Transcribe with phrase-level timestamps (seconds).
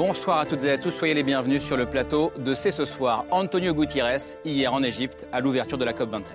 [0.00, 2.86] Bonsoir à toutes et à tous, soyez les bienvenus sur le plateau de C'est ce
[2.86, 3.26] soir.
[3.30, 6.32] Antonio Gutiérrez, hier en Égypte, à l'ouverture de la COP27.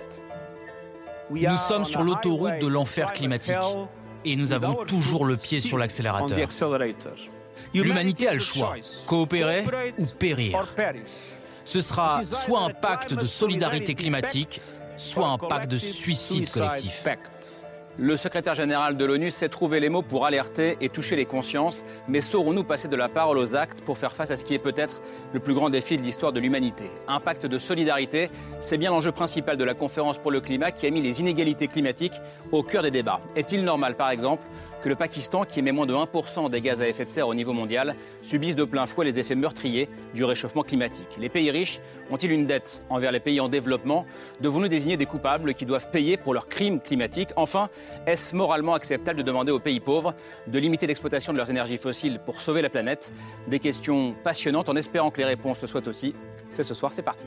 [1.32, 3.56] Nous sommes sur l'autoroute de l'enfer climatique
[4.24, 6.38] et nous avons toujours le pied sur l'accélérateur.
[7.74, 8.76] L'humanité a le choix,
[9.08, 9.64] coopérer
[9.98, 10.72] ou périr.
[11.64, 14.60] Ce sera soit un pacte de solidarité climatique,
[14.96, 17.04] soit un pacte de suicide collectif.
[17.98, 21.82] Le secrétaire général de l'ONU s'est trouvé les mots pour alerter et toucher les consciences,
[22.08, 24.58] mais saurons-nous passer de la parole aux actes pour faire face à ce qui est
[24.58, 25.00] peut-être
[25.32, 26.90] le plus grand défi de l'histoire de l'humanité?
[27.08, 28.28] Un pacte de solidarité,
[28.60, 31.68] c'est bien l'enjeu principal de la conférence pour le climat qui a mis les inégalités
[31.68, 32.20] climatiques
[32.52, 33.22] au cœur des débats.
[33.34, 34.42] Est-il normal, par exemple,
[34.88, 37.52] le Pakistan, qui émet moins de 1% des gaz à effet de serre au niveau
[37.52, 41.16] mondial, subisse de plein fouet les effets meurtriers du réchauffement climatique.
[41.18, 44.06] Les pays riches ont-ils une dette envers les pays en développement?
[44.40, 47.68] Devons-nous désigner des coupables qui doivent payer pour leurs crimes climatiques Enfin,
[48.06, 50.14] est-ce moralement acceptable de demander aux pays pauvres
[50.46, 53.12] de limiter l'exploitation de leurs énergies fossiles pour sauver la planète?
[53.48, 56.14] Des questions passionnantes en espérant que les réponses le soient aussi.
[56.50, 57.26] C'est ce soir, c'est parti.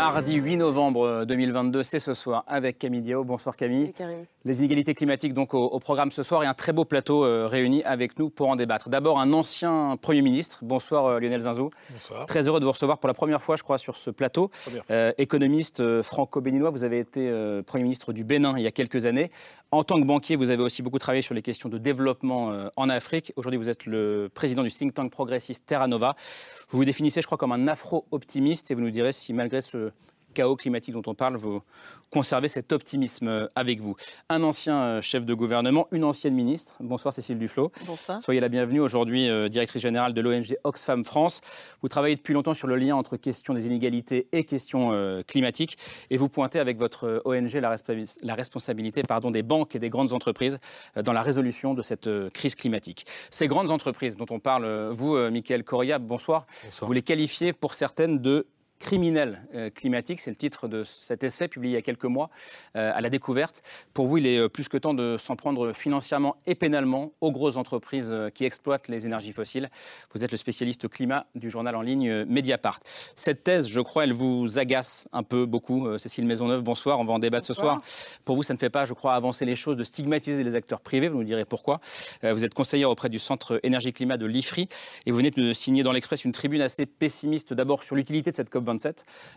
[0.00, 3.22] Mardi 8 novembre 2022, c'est ce soir avec Camille Diao.
[3.22, 3.92] Bonsoir Camille.
[4.46, 7.84] Les inégalités climatiques donc au, programme ce soir et un très beau plateau euh, réuni
[7.84, 8.88] avec nous pour en débattre.
[8.88, 10.60] D'abord un ancien Premier ministre.
[10.62, 11.68] Bonsoir euh, Lionel Zinzou.
[11.90, 12.24] Bonsoir.
[12.24, 14.50] Très heureux de vous recevoir pour la première fois je crois sur ce plateau.
[14.90, 17.30] Euh, économiste franco-béninois, vous avez été
[17.66, 19.30] Premier ministre du Bénin il y a quelques années.
[19.70, 22.88] En tant que banquier, vous avez aussi beaucoup travaillé sur les questions de développement en
[22.88, 23.34] Afrique.
[23.36, 26.16] Aujourd'hui vous êtes le président du think tank progressiste Terra Nova.
[26.70, 29.89] Vous vous définissez je crois comme un afro-optimiste et vous nous direz si malgré ce
[30.34, 31.62] chaos climatique dont on parle, vous
[32.10, 33.96] conservez cet optimisme avec vous.
[34.28, 36.76] Un ancien euh, chef de gouvernement, une ancienne ministre.
[36.80, 37.72] Bonsoir Cécile Duflot.
[37.86, 38.20] Bonsoir.
[38.20, 41.40] Soyez la bienvenue aujourd'hui, euh, directrice générale de l'ONG Oxfam France.
[41.82, 45.78] Vous travaillez depuis longtemps sur le lien entre question des inégalités et questions euh, climatiques.
[46.10, 47.76] Et vous pointez avec votre ONG la,
[48.22, 50.58] la responsabilité pardon, des banques et des grandes entreprises
[50.96, 53.06] dans la résolution de cette crise climatique.
[53.30, 56.46] Ces grandes entreprises dont on parle, vous, Michael Correa, bonsoir.
[56.64, 56.86] bonsoir.
[56.86, 58.46] Vous les qualifiez pour certaines de
[58.80, 60.20] criminel euh, climatique.
[60.20, 62.30] C'est le titre de cet essai publié il y a quelques mois
[62.76, 63.62] euh, à la découverte.
[63.94, 67.30] Pour vous, il est euh, plus que temps de s'en prendre financièrement et pénalement aux
[67.30, 69.70] grosses entreprises qui exploitent les énergies fossiles.
[70.14, 72.80] Vous êtes le spécialiste climat du journal en ligne Mediapart.
[73.14, 75.98] Cette thèse, je crois, elle vous agace un peu beaucoup.
[75.98, 76.98] Cécile Maisonneuve, bonsoir.
[76.98, 77.82] On va en débattre ce soir.
[78.24, 80.80] Pour vous, ça ne fait pas, je crois, avancer les choses de stigmatiser les acteurs
[80.80, 81.08] privés.
[81.08, 81.80] Vous nous direz pourquoi.
[82.22, 84.68] Vous êtes conseillère auprès du Centre Énergie-Climat de l'IFRI
[85.04, 88.36] et vous venez de signer dans l'Express une tribune assez pessimiste d'abord sur l'utilité de
[88.36, 88.64] cette COP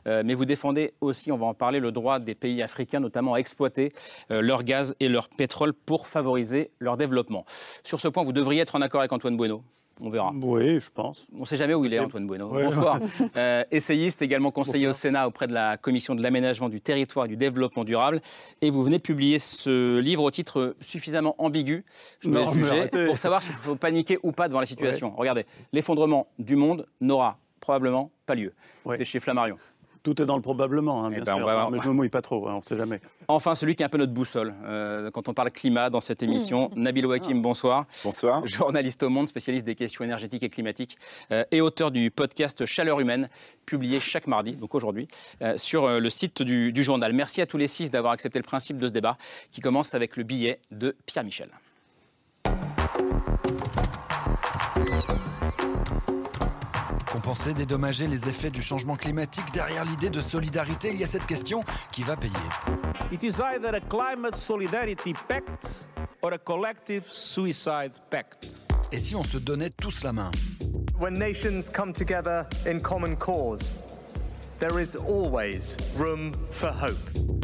[0.07, 3.33] euh, mais vous défendez aussi, on va en parler, le droit des pays africains notamment
[3.33, 3.91] à exploiter
[4.31, 7.45] euh, leur gaz et leur pétrole pour favoriser leur développement.
[7.83, 9.63] Sur ce point, vous devriez être en accord avec Antoine Bueno.
[10.01, 10.33] On verra.
[10.41, 11.27] Oui, je pense.
[11.35, 12.49] On ne sait jamais où il est, Antoine Bueno.
[12.49, 12.99] Bonsoir.
[13.37, 17.29] Euh, essayiste, également conseiller au Sénat auprès de la Commission de l'aménagement du territoire et
[17.29, 18.21] du développement durable.
[18.61, 21.83] Et vous venez de publier ce livre au titre suffisamment ambigu,
[22.19, 25.13] je juger, pour savoir s'il faut paniquer ou pas devant la situation.
[25.15, 28.53] Regardez, l'effondrement du monde n'aura probablement pas lieu.
[28.91, 29.57] C'est chez Flammarion.
[30.03, 31.71] Tout est dans le probablement, hein, eh bien ben, sûr.
[31.71, 32.99] Mais je me mouille pas trop, hein, on ne sait jamais.
[33.29, 36.21] Enfin, celui qui est un peu notre boussole euh, quand on parle climat dans cette
[36.21, 36.81] émission, mmh.
[36.81, 37.85] Nabil Ouakim, bonsoir.
[38.03, 38.45] Bonsoir.
[38.45, 40.97] Journaliste au Monde, spécialiste des questions énergétiques et climatiques
[41.31, 43.29] euh, et auteur du podcast Chaleur humaine,
[43.65, 45.07] publié chaque mardi, donc aujourd'hui,
[45.41, 47.13] euh, sur le site du, du journal.
[47.13, 49.17] Merci à tous les six d'avoir accepté le principe de ce débat
[49.53, 51.47] qui commence avec le billet de Pierre Michel.
[57.13, 61.27] Compenser, dédommager les effets du changement climatique Derrière l'idée de solidarité, il y a cette
[61.27, 61.59] question
[61.91, 62.33] qui va payer.
[63.11, 65.67] It is either a climate solidarity pact
[66.23, 68.47] or a collective suicide pact.
[68.91, 70.31] Et si on se donnait tous la main?
[70.99, 73.75] When nations come together in common cause,
[74.57, 76.97] there is always room for hope.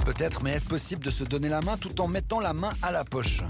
[0.04, 2.92] Peut-être, mais est-ce possible de se donner la main tout en mettant la main à
[2.92, 3.44] la poche?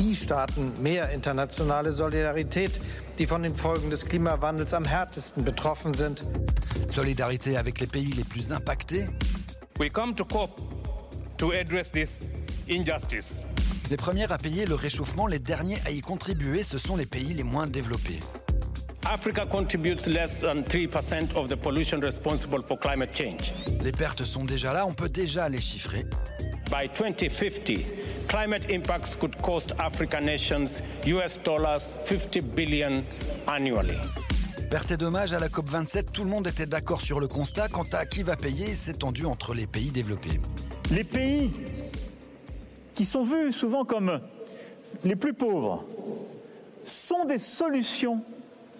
[0.00, 2.70] Die Staaten mehr internationale Solidarität
[3.18, 6.22] die von den Folgen des Klimawandels am härtesten betroffen sind.
[6.88, 9.08] Solidarité avec les pays les plus impactés.
[9.78, 10.60] We come to COP
[11.36, 12.26] to address this
[12.68, 13.44] injustice.
[13.90, 17.34] Les premiers à payer le réchauffement, les derniers à y contribuer, ce sont les pays
[17.34, 18.20] les moins développés.
[19.04, 23.52] Africa contributes less than 3% of the pollution responsible for climate change.
[23.80, 26.04] Les pertes sont déjà là, on peut déjà les chiffrer.
[26.70, 27.86] By 2050,
[28.28, 33.02] climate impacts could cost African nations US dollars 50 billion
[33.46, 33.98] annually.
[34.70, 37.68] Perte et dommage à la COP27, tout le monde était d'accord sur le constat.
[37.68, 40.40] Quant à qui va payer, c'est tendu entre les pays développés.
[40.90, 41.50] Les pays
[42.94, 44.20] qui sont vus souvent comme
[45.04, 45.84] les plus pauvres
[46.84, 48.22] sont des solutions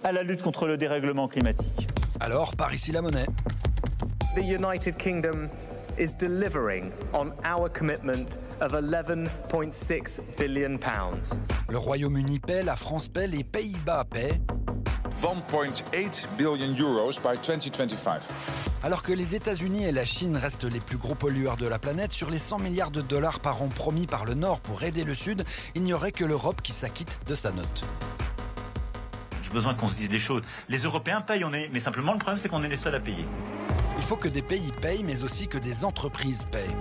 [0.04, 1.88] à la lutte contre le dérèglement climatique.
[2.20, 3.26] Alors, par ici la monnaie.
[4.36, 5.48] The United Kingdom
[5.98, 11.38] is delivering on our commitment of 11.6 billion pounds.
[11.68, 14.40] Le Royaume-Uni paie, la France paie, les Pays-Bas paient.
[15.20, 18.22] 1.8 billion euros by 2025.
[18.84, 22.12] Alors que les États-Unis et la Chine restent les plus gros pollueurs de la planète,
[22.12, 25.14] sur les 100 milliards de dollars par an promis par le Nord pour aider le
[25.14, 25.44] Sud,
[25.74, 27.84] il n'y aurait que l'Europe qui s'acquitte de sa note.
[29.42, 30.42] J'ai besoin qu'on se dise des choses.
[30.68, 33.00] Les Européens payent, on est, mais simplement le problème c'est qu'on est les seuls à
[33.00, 33.24] payer.
[33.98, 36.74] Il faut que des pays payent, mais aussi que des entreprises payent.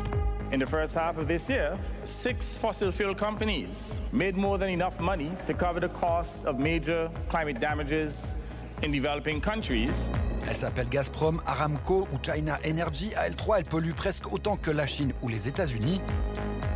[0.53, 1.73] In the first half of this year,
[2.05, 7.09] six fossil fuel companies made more than enough money to cover the costs of major
[7.27, 8.35] climate damages
[8.83, 10.09] in developing countries.
[10.47, 13.13] Elle s'appelle Gazprom, Aramco ou China Energy.
[13.15, 15.99] À L3, elle pollue presque autant que la Chine ou les États-Unis.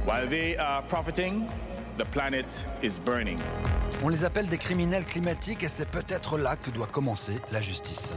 [0.06, 1.46] While they are profiting,
[1.98, 3.38] the planet is burning.
[4.04, 8.12] On les appelle des criminels climatiques et c'est peut-être là que doit commencer la justice.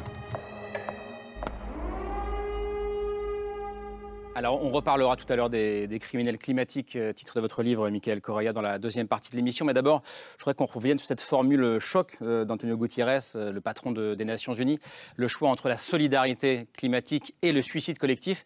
[4.36, 8.20] Alors, on reparlera tout à l'heure des, criminels climatiques, euh, titre de votre livre, Michael
[8.20, 9.64] Correa, dans la deuxième partie de l'émission.
[9.64, 10.02] Mais d'abord,
[10.32, 14.24] je voudrais qu'on revienne sur cette formule choc euh, d'Antonio Gutiérrez, euh, le patron des
[14.24, 14.80] Nations Unies,
[15.14, 18.44] le choix entre la solidarité climatique et le suicide collectif.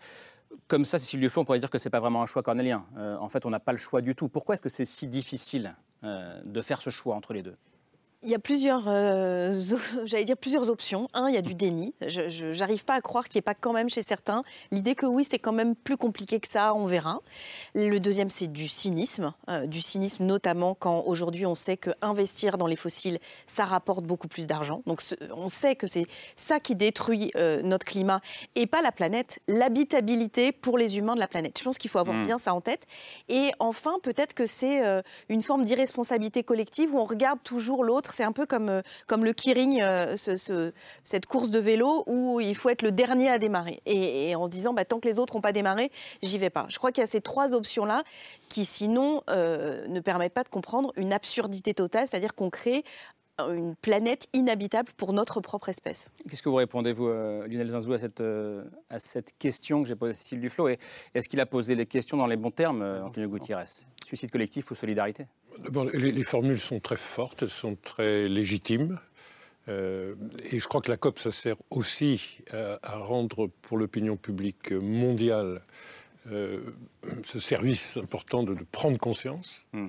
[0.66, 2.84] Comme ça, Cécile Duflo, on pourrait dire que ce n'est pas vraiment un choix cornélien.
[2.96, 4.28] en fait, on n'a pas le choix du tout.
[4.28, 7.56] Pourquoi est-ce que c'est si difficile de faire ce choix entre les deux?
[8.22, 9.52] Il y a plusieurs, euh,
[10.04, 11.08] j'allais dire plusieurs options.
[11.14, 11.94] Un, il y a du déni.
[12.00, 14.42] Je n'arrive pas à croire qu'il n'y ait pas quand même chez certains
[14.72, 17.20] l'idée que oui, c'est quand même plus compliqué que ça, on verra.
[17.74, 19.32] Le deuxième, c'est du cynisme.
[19.48, 24.04] Euh, du cynisme notamment quand aujourd'hui on sait que investir dans les fossiles, ça rapporte
[24.04, 24.82] beaucoup plus d'argent.
[24.86, 25.00] Donc
[25.34, 28.20] on sait que c'est ça qui détruit euh, notre climat
[28.56, 31.56] et pas la planète, l'habitabilité pour les humains de la planète.
[31.58, 32.24] Je pense qu'il faut avoir mmh.
[32.24, 32.82] bien ça en tête.
[33.28, 34.82] Et enfin, peut-être que c'est
[35.28, 39.32] une forme d'irresponsabilité collective où on regarde toujours l'autre c'est un peu comme, euh, le
[39.32, 43.80] Kiring, euh, cette course de vélo où il faut être le dernier à démarrer.
[43.86, 45.90] Et, en se disant, bah, tant que les autres n'ont pas démarré,
[46.22, 46.66] j'y vais pas.
[46.68, 48.02] Je crois qu'il y a ces trois options-là
[48.48, 52.84] qui, sinon, euh, ne permettent pas de comprendre une absurdité totale, c'est-à-dire qu'on crée
[53.40, 56.12] une planète inhabitable pour notre propre espèce.
[56.28, 58.22] Qu'est-ce que vous répondez, vous, Lionel Zinzou, à cette,
[58.90, 62.16] à cette question que j'ai posée à Cécile Duflo Est-ce qu'il a posé les questions
[62.16, 63.84] dans les bons termes, Antonio Gutiérrez?
[64.06, 65.26] Suicide collectif ou solidarité?
[65.92, 68.98] Les, formules sont très fortes, elles sont très légitimes.
[69.68, 70.14] Euh,
[70.50, 75.60] et je crois que la COP, ça sert aussi à, rendre pour l'opinion publique mondiale
[76.30, 76.60] euh,
[77.24, 79.64] ce service important de, prendre conscience.
[79.72, 79.88] Hmm.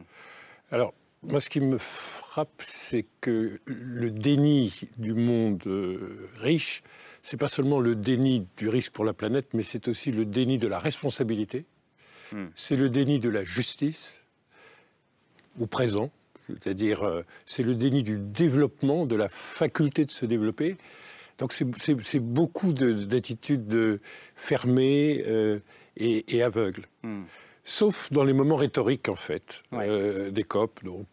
[0.71, 0.93] Alors,
[1.23, 6.81] moi, ce qui me frappe, c'est que le déni du monde euh, riche,
[7.21, 10.57] c'est pas seulement le déni du risque pour la planète, mais c'est aussi le déni
[10.57, 11.65] de la responsabilité,
[12.31, 12.45] hmm.
[12.55, 14.23] c'est le déni de la justice,
[15.59, 16.09] au présent,
[16.47, 20.77] c'est-à-dire euh, c'est le déni du développement, de la faculté de se développer.
[21.37, 23.99] Donc c'est beaucoup d'attitudes
[24.35, 25.59] fermées euh,
[25.95, 26.85] et, aveugles.
[27.03, 27.23] Hmm.
[27.63, 30.83] Sauf dans les moments rhétoriques, en fait, euh, des COP.
[30.83, 31.07] Donc,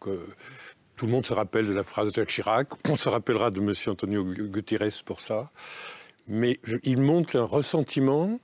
[0.95, 2.69] tout le monde se rappelle de la phrase de Jacques Chirac.
[2.89, 3.71] On se rappellera de M.
[3.87, 5.51] Antonio Guterres pour ça.
[6.27, 8.39] Mais il montre un ressentiment,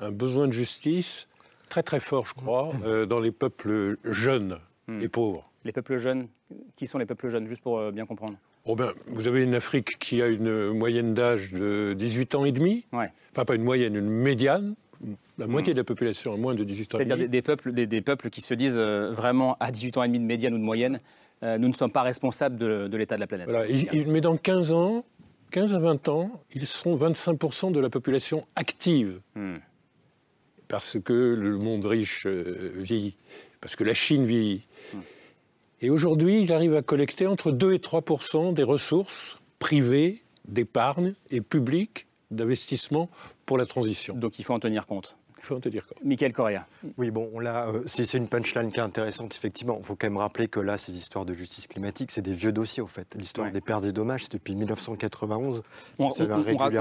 [0.00, 1.28] un besoin de justice
[1.68, 2.70] très très fort, je crois,
[3.06, 4.58] dans les peuples jeunes.
[4.86, 4.98] Hmm.
[4.98, 5.42] les pauvres.
[5.64, 6.28] Les peuples jeunes,
[6.76, 9.54] qui sont les peuples jeunes, juste pour euh, bien comprendre oh ben, Vous avez une
[9.54, 12.84] Afrique qui a une moyenne d'âge de 18 ans et demi.
[12.92, 13.10] Ouais.
[13.32, 14.74] Enfin, pas une moyenne, une médiane.
[15.38, 15.76] La moitié hmm.
[15.76, 16.98] de la population a moins de 18 ans.
[16.98, 20.20] C'est-à-dire des, peuples, des, peuples qui se disent euh, vraiment à 18 ans et demi
[20.20, 21.00] de médiane ou de moyenne,
[21.42, 23.48] euh, nous ne sommes pas responsables de, l'état de la planète.
[23.48, 23.66] Voilà.
[24.06, 25.04] mais dans 15 ans,
[25.50, 29.20] 15 à 20 ans, ils seront 25% de la population active.
[29.34, 29.56] Hmm.
[30.68, 33.16] Parce que le monde riche vieillit,
[33.60, 34.66] parce que la Chine vieillit,
[35.84, 41.42] et aujourd'hui, ils arrivent à collecter entre 2 et 3% des ressources privées, d'épargne et
[41.42, 43.10] publiques d'investissement
[43.44, 44.14] pour la transition.
[44.14, 45.18] Donc il faut en tenir compte
[45.54, 45.96] faut te dire quoi.
[46.02, 46.66] Michael Correa.
[46.98, 49.76] Oui, bon, là, euh, c'est une punchline qui est intéressante, effectivement.
[49.78, 52.52] Il faut quand même rappeler que là, ces histoires de justice climatique, c'est des vieux
[52.52, 53.14] dossiers, au fait.
[53.16, 55.62] L'histoire des pertes et dommages, c'est depuis 1991.
[55.98, 56.08] On,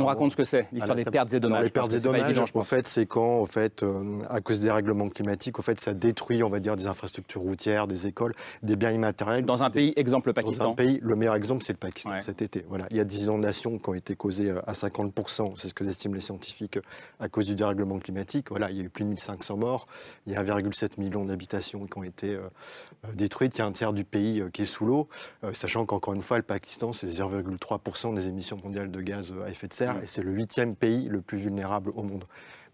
[0.05, 1.63] raconte ce que c'est, l'histoire des pertes et dommages.
[1.63, 5.09] les pertes et dommages, en fait, c'est quand, au fait, euh, à cause des règlements
[5.09, 8.91] climatiques, au fait, ça détruit, on va dire, des infrastructures routières, des écoles, des biens
[8.91, 9.45] immatériels.
[9.45, 10.65] Dans un pays, exemple le Pakistan.
[10.65, 12.65] Dans un pays, le meilleur exemple, c'est le Pakistan, cet été.
[12.67, 12.85] Voilà.
[12.91, 15.83] Il y a des inondations qui ont été causées euh, à 50%, c'est ce que
[15.83, 16.79] estiment les scientifiques,
[17.19, 18.47] à cause du dérèglement climatique.
[18.53, 19.87] Voilà, il y a eu plus de 1500 morts,
[20.27, 22.37] il y a 1,7 million d'habitations qui ont été
[23.15, 25.09] détruites, il y a un tiers du pays qui est sous l'eau,
[25.53, 29.67] sachant qu'encore une fois, le Pakistan, c'est 0,3% des émissions mondiales de gaz à effet
[29.67, 32.25] de serre, et c'est le huitième pays le plus vulnérable au monde.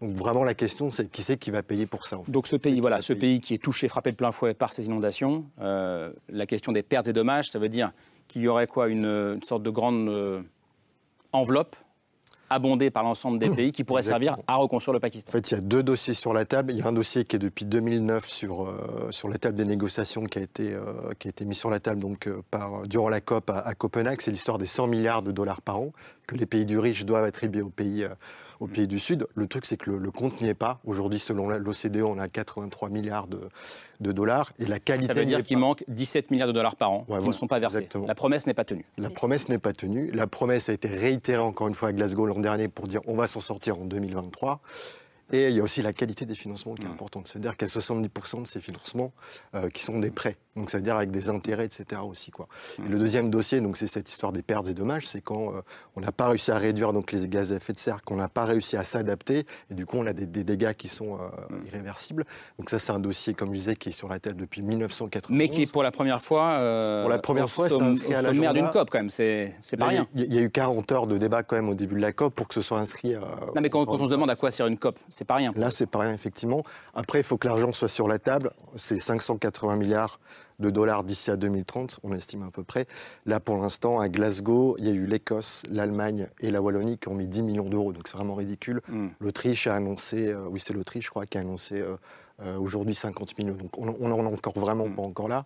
[0.02, 2.80] Donc vraiment la question, c'est qui c'est qui va payer pour ça Donc ce pays,
[2.80, 6.72] voilà, ce pays qui est touché, frappé de plein fouet par ces inondations, la question
[6.72, 7.92] des pertes et dommages, ça veut dire
[8.30, 10.40] qu'il y aurait quoi une, sorte de grande euh,
[11.32, 11.74] enveloppe
[12.50, 15.30] abondée par l'ensemble des pays qui pourrait servir à reconstruire le Pakistan.
[15.30, 16.72] En fait, il y a deux dossiers sur la table.
[16.72, 19.64] Il y a un dossier qui est depuis 2009 sur, euh, sur la table des
[19.64, 23.08] négociations qui a été, euh, qui a été mis sur la table donc, par, durant
[23.08, 24.20] la COP à, à Copenhague.
[24.20, 25.92] C'est l'histoire des 100 milliards de dollars par an
[26.26, 28.06] que les pays du riche doivent attribuer aux pays
[28.60, 29.26] aux pays du Sud.
[29.34, 30.80] Le truc, c'est que le, compte n'y est pas.
[30.84, 34.52] Aujourd'hui, selon l'OCDE, on a 83 milliards de, dollars.
[34.58, 35.12] Et la qualité.
[35.12, 37.58] Ça veut dire qu'il manque 17 milliards de dollars par an qui ne sont pas
[37.58, 37.88] versés.
[38.06, 38.84] La promesse n'est pas tenue.
[38.98, 40.10] La promesse n'est pas tenue.
[40.12, 43.16] La promesse a été réitérée encore une fois à Glasgow l'an dernier pour dire on
[43.16, 44.60] va s'en sortir en 2023.
[45.32, 47.28] Et il y a aussi la qualité des financements qui est importante.
[47.28, 49.12] C'est-à-dire qu'il y a 70% de ces financements
[49.54, 50.36] euh, qui sont des prêts.
[50.56, 52.00] Donc, c'est-à-dire avec des intérêts, etc.
[52.02, 52.32] aussi.
[52.32, 52.48] Quoi.
[52.78, 52.88] Mmh.
[52.88, 55.06] le deuxième dossier, donc, c'est cette histoire des pertes et dommages.
[55.06, 55.60] C'est quand euh,
[55.94, 58.28] on n'a pas réussi à réduire donc, les gaz à effet de serre, qu'on n'a
[58.28, 59.46] pas réussi à s'adapter.
[59.70, 61.66] Et du coup, on a des, dégâts qui sont euh, mmh.
[61.68, 62.24] irréversibles.
[62.58, 65.36] Donc, ça, c'est un dossier, comme je disais, qui est sur la table depuis 1991.
[65.36, 66.56] Mais qui, pour la première fois,
[67.02, 69.10] pour la première fois, c'est à la d'une COP, quand même.
[69.10, 70.08] C'est pas rien.
[70.16, 72.34] Il y, a eu 40 heures de débat, quand même, au début de la COP
[72.34, 73.14] pour que ce soit inscrit.
[73.14, 75.52] non, mais quand, quand on se demande à quoi sert une COP, c'est pas rien.
[75.54, 76.64] Là, c'est pas rien, effectivement.
[76.94, 78.50] Après, il faut que l'argent soit sur la table.
[78.74, 80.18] C'est 580 milliards
[80.60, 82.86] de dollars d'ici à 2030, on estime à peu près.
[83.26, 87.08] Là, pour l'instant, à Glasgow, il y a eu l'Écosse, l'Allemagne et la Wallonie qui
[87.08, 87.92] ont mis 10 millions d'euros.
[87.92, 88.82] Donc, c'est vraiment ridicule.
[88.88, 89.08] Hmm.
[89.20, 91.96] L'Autriche a annoncé, euh, oui, c'est l'Autriche, je crois, qui a annoncé euh,
[92.42, 93.54] euh, aujourd'hui 50 millions.
[93.54, 94.94] Donc, on n'en est encore vraiment hmm.
[94.94, 95.44] pas encore là.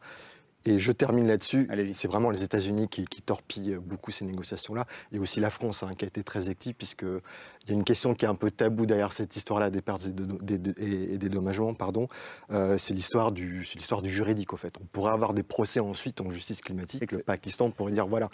[0.67, 1.69] Et je termine là-dessus.
[1.93, 4.87] C'est vraiment les États-Unis qui, torpillent beaucoup ces négociations-là.
[5.13, 7.05] Et aussi la France, hein, qui a été très active, puisque
[7.65, 10.07] il y a une question qui est un peu taboue derrière cette histoire-là des pertes
[10.07, 11.73] et, des dommagements.
[11.73, 12.09] Pardon.
[12.51, 14.75] Euh, c'est l'histoire du, l'histoire du juridique, au fait.
[14.81, 17.11] On pourrait avoir des procès ensuite en justice climatique.
[17.13, 18.29] Le Pakistan pourrait dire voilà,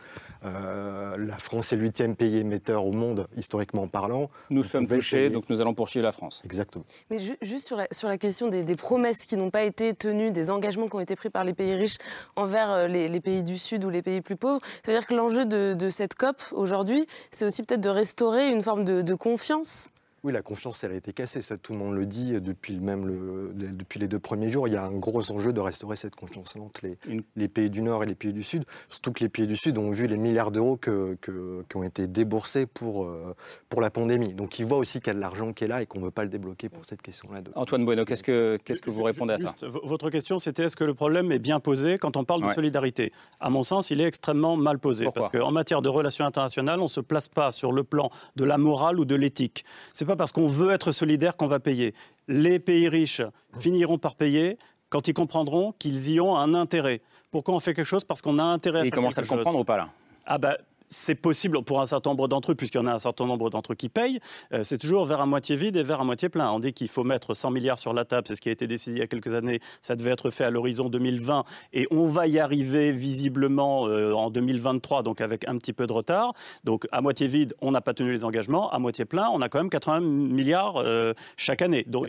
[0.45, 4.31] euh, la France est le huitième pays émetteur au monde, historiquement parlant.
[4.51, 6.43] Nous sommes touchés, donc nous allons poursuivre la France.
[6.45, 6.85] Exactement.
[7.11, 10.51] Mais juste sur la, sur la question des, promesses qui n'ont pas été tenues, des
[10.51, 11.99] engagements qui ont été pris par les pays riches
[12.35, 15.89] envers euh, les, pays du Sud ou les pays plus pauvres, c'est-à-dire que l'enjeu de,
[15.91, 19.91] cette COP aujourd'hui, c'est aussi peut-être de restaurer une forme de confiance
[20.23, 21.41] oui, la confiance, elle a été cassée.
[21.41, 24.69] Ça, tout le monde le dit depuis, même le, depuis les deux premiers jours.
[24.69, 26.99] Il y a un gros enjeu de restaurer cette confiance entre les,
[27.37, 28.65] les, pays du Nord et les pays du Sud.
[28.91, 32.07] Surtout que les pays du Sud ont vu les milliards d'euros que, qui ont été
[32.07, 33.35] déboursés pour, euh,
[33.69, 34.35] pour la pandémie.
[34.35, 36.05] Donc ils voient aussi qu'il y a de l'argent qui est là et qu'on ne
[36.05, 37.41] veut pas le débloquer pour cette question-là.
[37.55, 39.55] Antoine Bueno, qu'est-ce que, qu'est-ce que vous répondez à ça?
[39.63, 43.13] Votre question, c'était est-ce que le problème est bien posé quand on parle de solidarité?
[43.41, 45.07] À mon sens, il est extrêmement mal posé.
[45.15, 48.45] parce qu'en matière de relations internationales, on ne se place pas sur le plan de
[48.45, 49.65] la morale ou de l'éthique.
[49.95, 51.95] C'est pas parce qu'on veut être solidaire qu'on va payer.
[52.27, 53.23] Les pays riches
[53.59, 57.01] finiront par payer quand ils comprendront qu'ils y ont un intérêt.
[57.31, 58.05] Pourquoi on fait quelque chose?
[58.05, 59.13] Parce qu'on a intérêt à faire quelque chose.
[59.13, 59.89] Ils commencent à le comprendre ou pas là?
[60.27, 60.59] Ah bah,
[60.91, 63.49] c'est possible pour un certain nombre d'entre eux, puisqu'il y en a un certain nombre
[63.49, 64.19] d'entre eux qui payent,
[64.53, 66.51] euh, c'est toujours vers à moitié vide et vers à moitié plein.
[66.51, 68.67] On dit qu'il faut mettre 100 milliards sur la table, c'est ce qui a été
[68.67, 72.09] décidé il y a quelques années, ça devait être fait à l'horizon 2020, et on
[72.09, 76.35] va y arriver visiblement euh, en 2023, donc avec un petit peu de retard.
[76.65, 79.49] Donc à moitié vide, on n'a pas tenu les engagements, à moitié plein, on a
[79.49, 81.85] quand même 80 milliards euh, chaque année.
[81.87, 82.09] Donc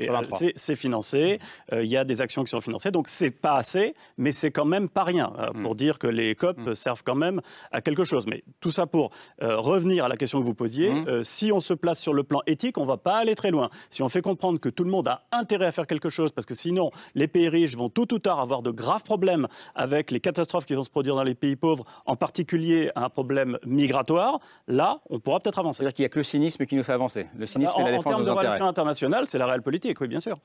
[0.56, 1.40] c'est financé,
[1.72, 4.66] il y a des actions qui sont financées, donc c'est pas assez, mais c'est quand
[4.66, 5.78] même pas rien, pour mm.
[5.78, 6.76] dire que les COP mm.
[6.76, 8.26] servent quand même à quelque chose.
[8.28, 9.12] Mais tout tout ça pour
[9.42, 10.92] euh, revenir à la question que vous posiez.
[10.92, 11.08] Mmh.
[11.10, 13.52] Euh, si on se place sur le plan éthique, on ne va pas aller très
[13.52, 13.70] loin.
[13.90, 16.46] Si on fait comprendre que tout le monde a intérêt à faire quelque chose, parce
[16.46, 20.22] que sinon, les pays riches vont tout ou tard avoir de graves problèmes avec les
[20.22, 25.02] catastrophes qui vont se produire dans les pays pauvres, en particulier un problème migratoire, là,
[25.10, 25.80] on pourra peut-être avancer.
[25.80, 27.28] C'est-à-dire qu'il n'y a que le cynisme qui nous fait avancer.
[27.38, 30.00] Le cynisme en, et la défense En termes de relations internationales, c'est la réelle politique,
[30.00, 30.38] oui, bien sûr.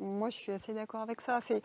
[0.00, 1.38] moi, je suis assez d'accord avec ça.
[1.40, 1.62] C'est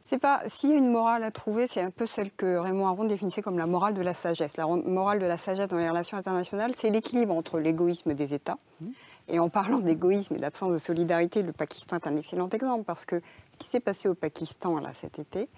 [0.00, 0.40] c'est pas.
[0.46, 3.42] S'il y a une morale à trouver, c'est un peu celle que Raymond Aron définissait
[3.42, 4.56] comme la morale de la sagesse.
[4.56, 8.58] La morale de la sagesse dans les relations internationales, c'est l'équilibre entre l'égoïsme des États.
[8.80, 8.86] Mmh.
[9.28, 13.04] Et en parlant d'égoïsme et d'absence de solidarité, le Pakistan est un excellent exemple parce
[13.04, 13.20] que
[13.52, 15.48] ce qui s'est passé au Pakistan là cet été,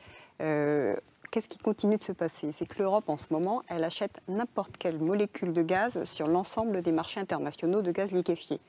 [0.40, 0.96] euh,
[1.30, 2.50] qu'est-ce qui continue de se passer?
[2.50, 6.82] C'est que l'Europe, en ce moment, elle achète n'importe quelle molécule de gaz sur l'ensemble
[6.82, 8.60] des marchés internationaux de gaz liquéfié.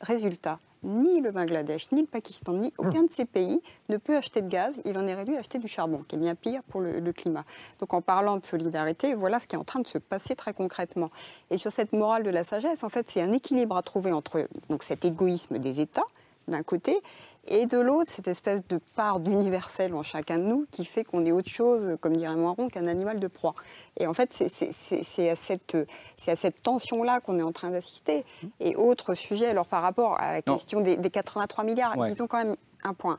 [0.00, 4.42] Résultat, ni le Bangladesh, ni le Pakistan, ni aucun de ces pays ne peut acheter
[4.42, 4.80] de gaz.
[4.84, 7.44] Il en est réduit à acheter du charbon, qui est bien pire pour le, climat.
[7.78, 10.52] Donc en parlant de solidarité, voilà ce qui est en train de se passer très
[10.52, 11.10] concrètement.
[11.50, 14.48] Et sur cette morale de la sagesse, en fait, c'est un équilibre à trouver entre
[14.68, 16.06] donc, cet égoïsme des États,
[16.48, 17.00] d'un côté,
[17.46, 21.26] et de l'autre, cette espèce de part d'universel en chacun de nous qui fait qu'on
[21.26, 23.54] est autre chose, comme dirait Moiron, qu'un animal de proie.
[23.98, 28.24] Et en fait, c'est à cette, tension-là qu'on est en train d'assister.
[28.60, 32.56] Et autre sujet, alors par rapport à la question des, 83 milliards, disons quand même
[32.86, 33.18] un point.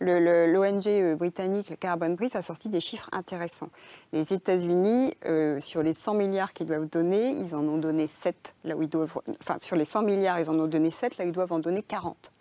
[0.00, 3.70] L'ONG euh, britannique, le Carbon Brief, a sorti des chiffres intéressants.
[4.12, 8.54] Les États-Unis, euh, sur les 100 milliards qu'ils doivent donner, ils en ont donné 7,
[8.64, 9.16] là où ils doivent.
[9.40, 11.60] Enfin, sur les 100 milliards, ils en ont donné 7, là où ils doivent en
[11.60, 12.32] donner 40.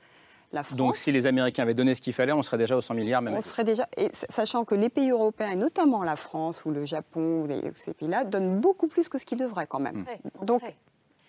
[0.75, 3.22] Donc si les Américains avaient donné ce qu'il fallait, on serait déjà aux 100 milliards
[3.22, 3.33] même.
[3.36, 6.86] On serait déjà, et sachant que les pays européens, et notamment la France ou le
[6.86, 10.05] Japon ou ces pays-là, donnent beaucoup plus que ce qu'ils devraient quand même.
[10.41, 10.62] Donc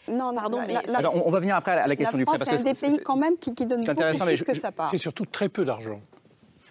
[0.06, 0.76] non, Pardon, mais
[1.06, 2.36] on va venir après à la question du prêt.
[2.38, 4.90] C'est un des pays quand même qui, qui donne beaucoup plus que ça part.
[4.90, 6.00] C'est surtout très peu d'argent.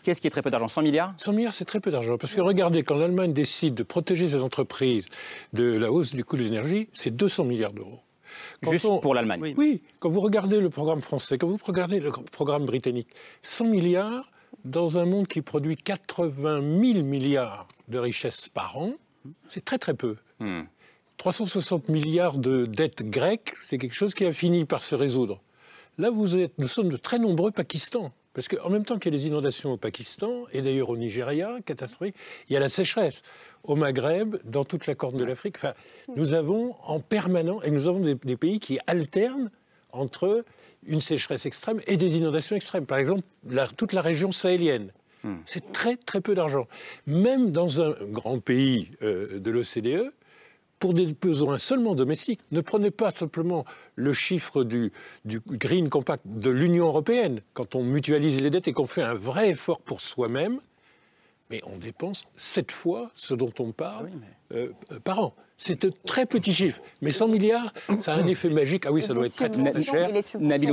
[0.03, 0.67] Qu'est-ce qui est très peu d'argent?
[0.67, 1.13] 100 milliards?
[1.15, 2.17] 100 milliards, c'est très peu d'argent.
[2.17, 5.07] Parce que regardez, quand l'Allemagne décide de protéger ses entreprises
[5.53, 8.01] de la hausse du coût de l'énergie, c'est 200 milliards d'euros.
[8.61, 9.53] Juste pour l'Allemagne.
[9.57, 9.81] Oui.
[9.99, 13.09] quand vous regardez le programme français, quand vous regardez le programme britannique,
[13.41, 14.31] 100 milliards
[14.65, 18.93] dans un monde qui produit 80 000 milliards de richesses par an,
[19.47, 20.17] c'est très très peu.
[21.17, 21.91] 360 hmm.
[21.91, 25.41] milliards de dettes grecques, c'est quelque chose qui a fini par se résoudre.
[25.97, 28.11] Là, vous êtes, nous sommes de très nombreux Pakistan.
[28.33, 31.57] Parce qu'en même temps qu'il y a les inondations au Pakistan, et d'ailleurs au Nigeria,
[31.65, 32.15] catastrophique,
[32.49, 33.21] il y a la sécheresse.
[33.63, 35.73] Au Maghreb, dans toute la corne de l'Afrique, enfin,
[36.15, 39.51] nous avons en permanent, et nous avons des, pays qui alternent
[39.91, 40.43] entre
[40.85, 42.85] une sécheresse extrême et des inondations extrêmes.
[42.85, 43.23] Par exemple,
[43.77, 44.91] toute la région sahélienne.
[45.23, 45.35] Hmm.
[45.45, 46.67] C'est très très peu d'argent.
[47.05, 50.11] Même dans un grand pays euh, de l'OCDE,
[50.83, 52.41] pour des besoins seulement domestiques.
[52.51, 53.63] Ne prenez pas simplement
[53.95, 54.91] le chiffre du,
[55.25, 59.51] Green Compact de l'Union européenne, quand on mutualise les dettes et qu'on fait un vrai
[59.51, 60.59] effort pour soi-même,
[61.49, 64.09] mais on dépense sept fois ce dont on parle
[64.53, 64.69] euh,
[65.03, 65.35] par an.
[65.57, 66.81] C'est un très petit chiffre.
[67.01, 68.85] Mais 100 milliards, ça a un effet magique.
[68.85, 70.09] Ah oui, ça doit être très, très cher.
[70.39, 70.71] Nabil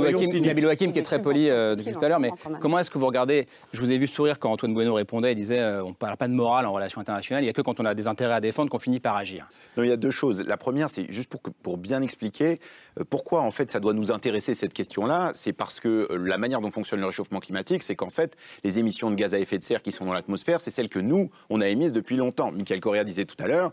[0.65, 3.05] Wakim, qui est très poli euh, depuis tout à l'heure, mais comment est-ce que vous
[3.05, 5.33] regardez Je vous ai vu sourire quand Antoine Bueno répondait.
[5.33, 7.43] Il disait euh, on ne parle pas de morale en relation internationale.
[7.43, 9.47] Il n'y a que quand on a des intérêts à défendre qu'on finit par agir.
[9.77, 10.41] Non, il y a deux choses.
[10.45, 12.59] La première, c'est juste pour, pour bien expliquer
[12.99, 15.31] euh, pourquoi en fait ça doit nous intéresser cette question-là.
[15.35, 19.11] C'est parce que la manière dont fonctionne le réchauffement climatique, c'est qu'en fait, les émissions
[19.11, 21.61] de gaz à effet de serre qui sont dans l'atmosphère, c'est celles que nous, on
[21.61, 22.51] a émises depuis longtemps.
[22.51, 23.70] Michael Correa disait tout à l'heure,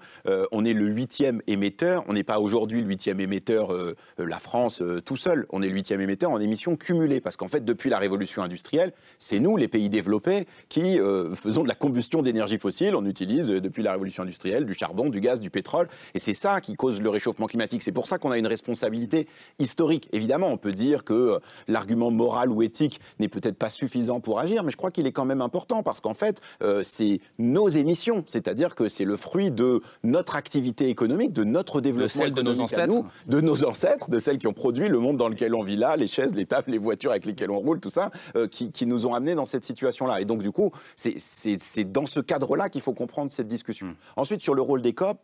[0.52, 2.04] on est le huitième émetteur.
[2.08, 5.46] On n'est pas aujourd'hui le huitième émetteur, euh, euh, la France euh, tout seul.
[5.50, 7.20] On est le huitième émetteur en émissions cumulées.
[7.20, 10.98] Parce qu'en fait, depuis la révolution industrielle, c'est nous, les pays développés, qui
[11.34, 12.94] faisons de la combustion d'énergie fossile.
[12.94, 15.88] On utilise depuis la révolution industrielle du charbon, du gaz, du pétrole.
[16.14, 17.82] Et c'est ça qui cause le réchauffement climatique.
[17.82, 19.26] C'est pour ça qu'on a une responsabilité
[19.58, 20.08] historique.
[20.12, 24.62] Évidemment, on peut dire que l'argument moral ou éthique n'est peut-être pas suffisant pour agir,
[24.62, 26.40] mais je crois qu'il est quand même important parce qu'en fait,
[26.82, 28.24] c'est nos émissions.
[28.26, 32.60] C'est-à-dire que c'est le fruit de notre activité économique, de notre développement de, de nos
[32.60, 35.76] ancêtres, de nos ancêtres, de celles qui ont produit le monde dans lequel on vit
[35.76, 38.86] là, les chaises, les tables, les voitures avec lesquelles on roule, tout ça, euh, qui,
[38.86, 40.20] nous ont amenés dans cette situation-là.
[40.20, 43.88] Et donc du coup, c'est dans ce cadre-là qu'il faut comprendre cette discussion.
[43.88, 43.94] Hmm.
[44.16, 45.18] Ensuite, sur le rôle des COP.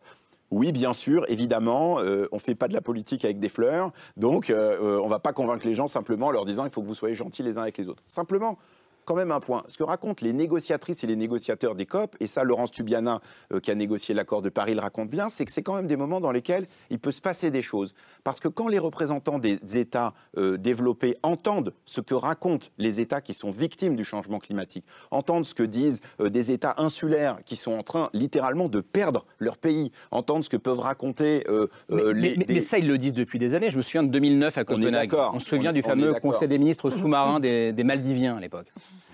[0.51, 3.91] Oui, bien sûr, évidemment, euh, on ne fait pas de la politique avec des fleurs,
[4.15, 6.83] donc euh, on ne va pas convaincre les gens simplement en leur disant il faut
[6.83, 8.03] que vous soyez gentils les uns avec les autres.
[8.07, 8.59] Simplement,
[9.05, 9.63] quand même un point.
[9.67, 13.21] Ce que racontent les négociatrices et les négociateurs des COP, et ça, Laurence Tubiana,
[13.53, 15.87] euh, qui a négocié l'accord de Paris, le raconte bien, c'est que c'est quand même
[15.87, 17.93] des moments dans lesquels il peut se passer des choses.
[18.25, 23.21] Parce que quand les représentants des États euh, développés entendent ce que racontent les États
[23.21, 27.55] qui sont victimes du changement climatique, entendent ce que disent euh, des États insulaires qui
[27.55, 31.45] sont en train littéralement de perdre leur pays, entendent ce que peuvent raconter
[31.89, 32.45] mais, les.
[32.49, 33.69] Mais, ça, ils le disent depuis des années.
[33.69, 35.13] Je me souviens de 2009 à Copenhague.
[35.13, 38.67] On, se souvient du fameux Conseil des ministres sous-marins des, des Maldiviens à l'époque.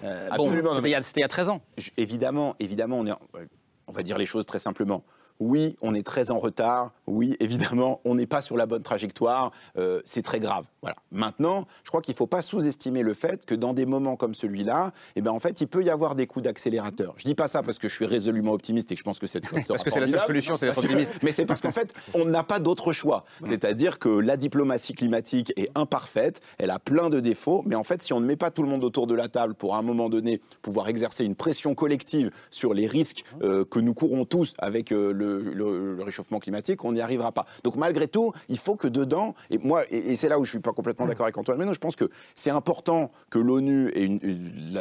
[0.06, 0.30] Euh,
[1.02, 1.62] c'était il, y a 13 ans.
[1.97, 3.12] Évidemment, évidemment, on, est,
[3.88, 5.04] on va dire les choses très simplement
[5.41, 9.51] oui, on est très en retard, oui, évidemment, on n'est pas sur la bonne trajectoire,
[9.75, 10.65] euh, c'est très grave.
[10.84, 10.95] Voilà.
[11.12, 14.36] Maintenant, je crois qu'il ne faut pas sous-estimer le fait que dans des moments comme
[14.36, 17.15] celui-là, eh ben, en fait, il peut y avoir des coups d'accélérateur.
[17.17, 19.17] Je ne dis pas ça parce que je suis résolument optimiste et que je pense
[19.17, 21.13] que c'est Parce que c'est la seule solution, c'est d'être optimiste.
[21.23, 23.25] Mais c'est parce qu'en fait, on n'a pas d'autre choix.
[23.47, 28.04] C'est-à-dire que la diplomatie climatique est imparfaite, elle a plein de défauts, mais en fait,
[28.04, 29.82] si on ne met pas tout le monde autour de la table pour à un
[29.82, 34.54] moment donné pouvoir exercer une pression collective sur les risques euh, que nous courons tous
[34.60, 37.45] avec euh, le le, réchauffement climatique, on n'y arrivera pas.
[37.63, 40.59] Donc malgré tout, il faut que dedans, et moi, et, c'est là où je suis
[40.59, 44.19] pas complètement d'accord avec Antoine Menon, je pense que c'est important que l'ONU ait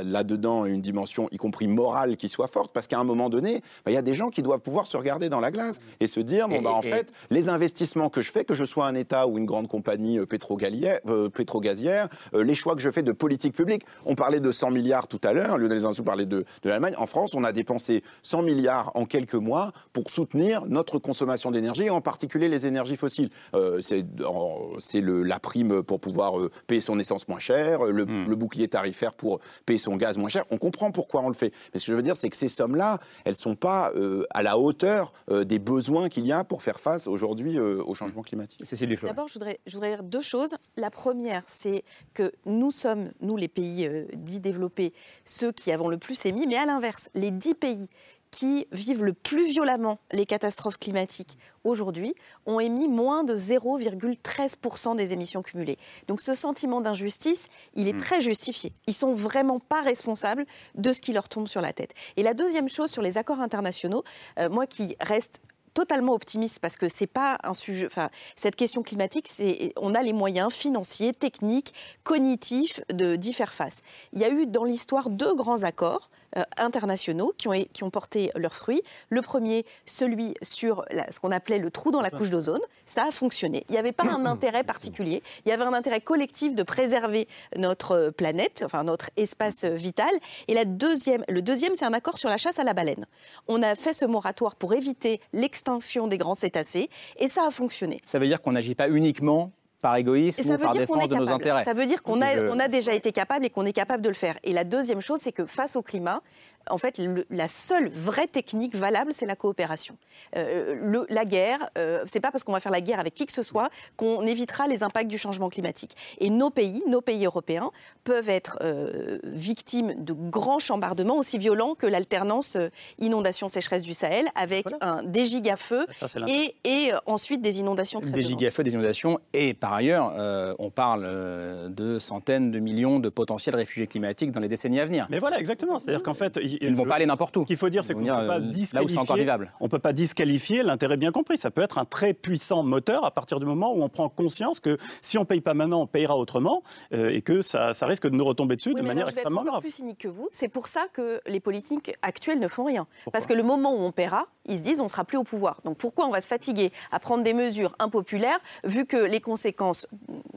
[0.04, 3.90] là-dedans une dimension, y compris morale, qui soit forte, parce qu'à un moment donné, bah,
[3.90, 6.20] il y a des gens qui doivent pouvoir se regarder dans la glace et se
[6.20, 9.26] dire, bon, bah, en fait, les investissements que je fais, que je sois un État
[9.26, 13.54] ou une grande compagnie euh, euh, pétro-gazière, euh, les choix que je fais de politique
[13.54, 16.94] publique, on parlait de 100 milliards tout à l'heure, Lionel Zinsou parlait de, de l'Allemagne,
[16.98, 21.50] en France, on a dépensé 100 milliards en quelques mois pour soutenir soutenir notre consommation
[21.50, 23.30] d'énergie, en particulier les énergies fossiles.
[23.54, 28.28] Euh, c'est la prime pour pouvoir euh, payer son essence moins cher, le, hmm.
[28.28, 30.44] le, bouclier tarifaire pour payer son gaz moins cher.
[30.50, 31.52] On comprend pourquoi on le fait.
[31.72, 33.92] Mais ce que je veux dire, c'est que ces sommes-là, elles ne sont pas
[34.30, 38.62] à la hauteur des besoins qu'il y a pour faire face aujourd'hui au changement climatique.
[39.02, 40.54] D'abord, je voudrais, je voudrais dire deux choses.
[40.76, 44.92] La première, c'est que nous sommes, nous les pays dits développés,
[45.24, 47.88] ceux qui avons le plus émis, mais à l'inverse, les dix pays
[48.30, 52.14] qui vivent le plus violemment les catastrophes climatiques aujourd'hui
[52.46, 55.78] ont émis moins de 0,13% des émissions cumulées.
[56.08, 57.98] Donc ce sentiment d'injustice, il est hmm.
[57.98, 58.72] très justifié.
[58.86, 61.92] Ils sont vraiment pas responsables de ce qui leur tombe sur la tête.
[62.16, 64.04] Et la deuxième chose sur les accords internationaux,
[64.38, 65.40] euh, moi qui reste
[65.74, 67.86] totalement optimiste parce que c'est pas un sujet.
[67.86, 73.52] Enfin, cette question climatique, c'est on a les moyens financiers, techniques, cognitifs de d'y faire
[73.52, 73.80] face.
[74.12, 78.54] Il y a eu dans l'histoire deux grands accords euh, internationaux qui ont, porté leurs
[78.54, 78.82] fruits.
[79.08, 83.10] Le premier, celui sur ce qu'on appelait le trou dans la couche d'ozone, ça a
[83.10, 83.64] fonctionné.
[83.68, 87.26] Il n'y avait pas un intérêt particulier, il y avait un intérêt collectif de préserver
[87.56, 90.10] notre planète, enfin notre espace vital.
[90.46, 93.06] Et la deuxième, le deuxième, c'est un accord sur la chasse à la baleine.
[93.48, 97.98] On a fait ce moratoire pour éviter l'extinction des grands cétacés et ça a fonctionné.
[98.02, 101.64] Ça veut dire qu'on n'agit pas uniquement par égoïsme ou par défense de nos intérêts.
[101.64, 104.08] Ça veut dire qu'on a, on a déjà été capable et qu'on est capable de
[104.08, 104.36] le faire.
[104.44, 106.22] Et la deuxième chose, c'est que face au climat,
[106.68, 109.96] en fait, la seule vraie technique valable, c'est la coopération.
[110.36, 113.26] Euh, le, la guerre, euh, c'est pas parce qu'on va faire la guerre avec qui
[113.26, 115.96] que ce soit qu'on évitera les impacts du changement climatique.
[116.18, 117.70] Et nos pays, nos pays européens,
[118.04, 122.68] peuvent être euh, victimes de grands chambardements aussi violents que l'alternance euh,
[122.98, 125.86] inondation-sécheresse du Sahel, avec un, des gigafeux
[126.28, 130.14] et, et, ensuite des inondations très Des gigafeux, des inondations, et par ailleurs,
[130.58, 135.06] on parle de centaines de millions de potentiels réfugiés climatiques dans les décennies à venir.
[135.10, 135.78] Mais voilà, exactement.
[135.78, 137.42] C'est-à-dire qu'en fait, ils ne vont pas aller n'importe où.
[137.42, 139.24] Ce qu'il faut dire, c'est qu'on ne peut pas disqualifier.
[139.24, 141.38] Là On peut pas disqualifier l'intérêt bien compris.
[141.38, 144.60] Ça peut être un très puissant moteur à partir du moment où on prend conscience
[144.60, 148.08] que si on ne paye pas maintenant, on payera autrement euh, et que ça, risque
[148.08, 149.60] de nous retomber dessus de manière extrêmement grave.
[149.60, 150.28] plus cynique que vous.
[150.30, 152.86] C'est pour ça que les politiques actuelles ne font rien.
[153.12, 155.24] Parce que le moment où on paiera, ils se disent on ne sera plus au
[155.24, 155.58] pouvoir.
[155.64, 159.86] Donc pourquoi on va se fatiguer à prendre des mesures impopulaires vu que les conséquences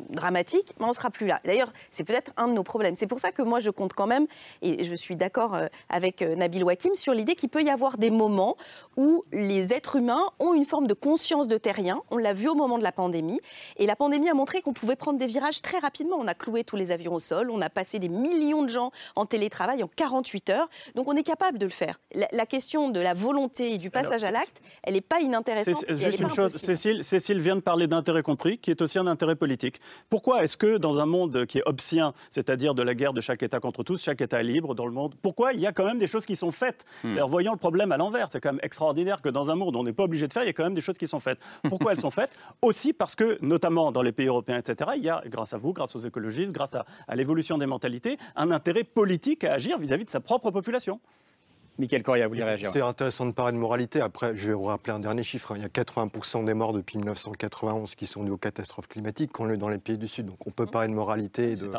[0.09, 1.39] dramatiques, ben, on ne sera plus là.
[1.45, 2.95] D'ailleurs, c'est peut-être un de nos problèmes.
[2.95, 4.27] C'est pour ça que moi je compte quand même,
[4.61, 7.97] et je suis d'accord euh, avec euh, Nabil Wakim sur l'idée qu'il peut y avoir
[7.97, 8.55] des moments
[8.97, 12.01] où les êtres humains ont une forme de conscience de terrien.
[12.11, 13.39] On l'a vu au moment de la pandémie.
[13.77, 16.17] Et la pandémie a montré qu'on pouvait prendre des virages très rapidement.
[16.19, 18.91] On a cloué tous les avions au sol, on a passé des millions de gens
[19.15, 20.69] en télétravail en 48 heures.
[20.95, 21.99] Donc on est capable de le faire.
[22.53, 25.85] Question de la volonté et du passage à l'acte, elle n'est pas inintéressante.
[25.87, 29.07] C'est juste une chose, Cécile, Cécile vient de parler d'intérêt compris, qui est aussi un
[29.07, 29.79] intérêt politique.
[30.09, 33.43] Pourquoi est-ce que dans un monde qui est obscien, c'est-à-dire de la guerre de chaque
[33.43, 35.97] État contre tous, chaque État libre dans le monde, pourquoi il y a quand même
[35.97, 36.85] des choses qui sont faites.
[37.03, 37.19] Hmm.
[37.27, 38.29] Voyons le problème à l'envers.
[38.29, 40.43] C'est quand même extraordinaire que dans un monde où on n'est pas obligé de faire,
[40.43, 41.39] il y a quand même des choses qui sont faites.
[41.69, 45.09] Pourquoi elles sont faites Aussi parce que, notamment dans les pays européens, etc., il y
[45.09, 46.85] a, grâce à vous, grâce aux écologistes, grâce à,
[47.15, 50.99] l'évolution des mentalités, un intérêt politique à agir vis à -vis de sa propre population.
[51.79, 53.99] Michael Coria, vous voulez réagir C'est intéressant de parler de moralité.
[53.99, 55.51] Après, je vais vous rappeler un dernier chiffre.
[55.53, 55.55] Hein.
[55.57, 59.49] Il y a 80% des morts depuis 1991 qui sont dus aux catastrophes climatiques qu'on
[59.49, 60.27] est dans les pays du Sud.
[60.27, 61.71] Donc on peut parler de moralité et, de,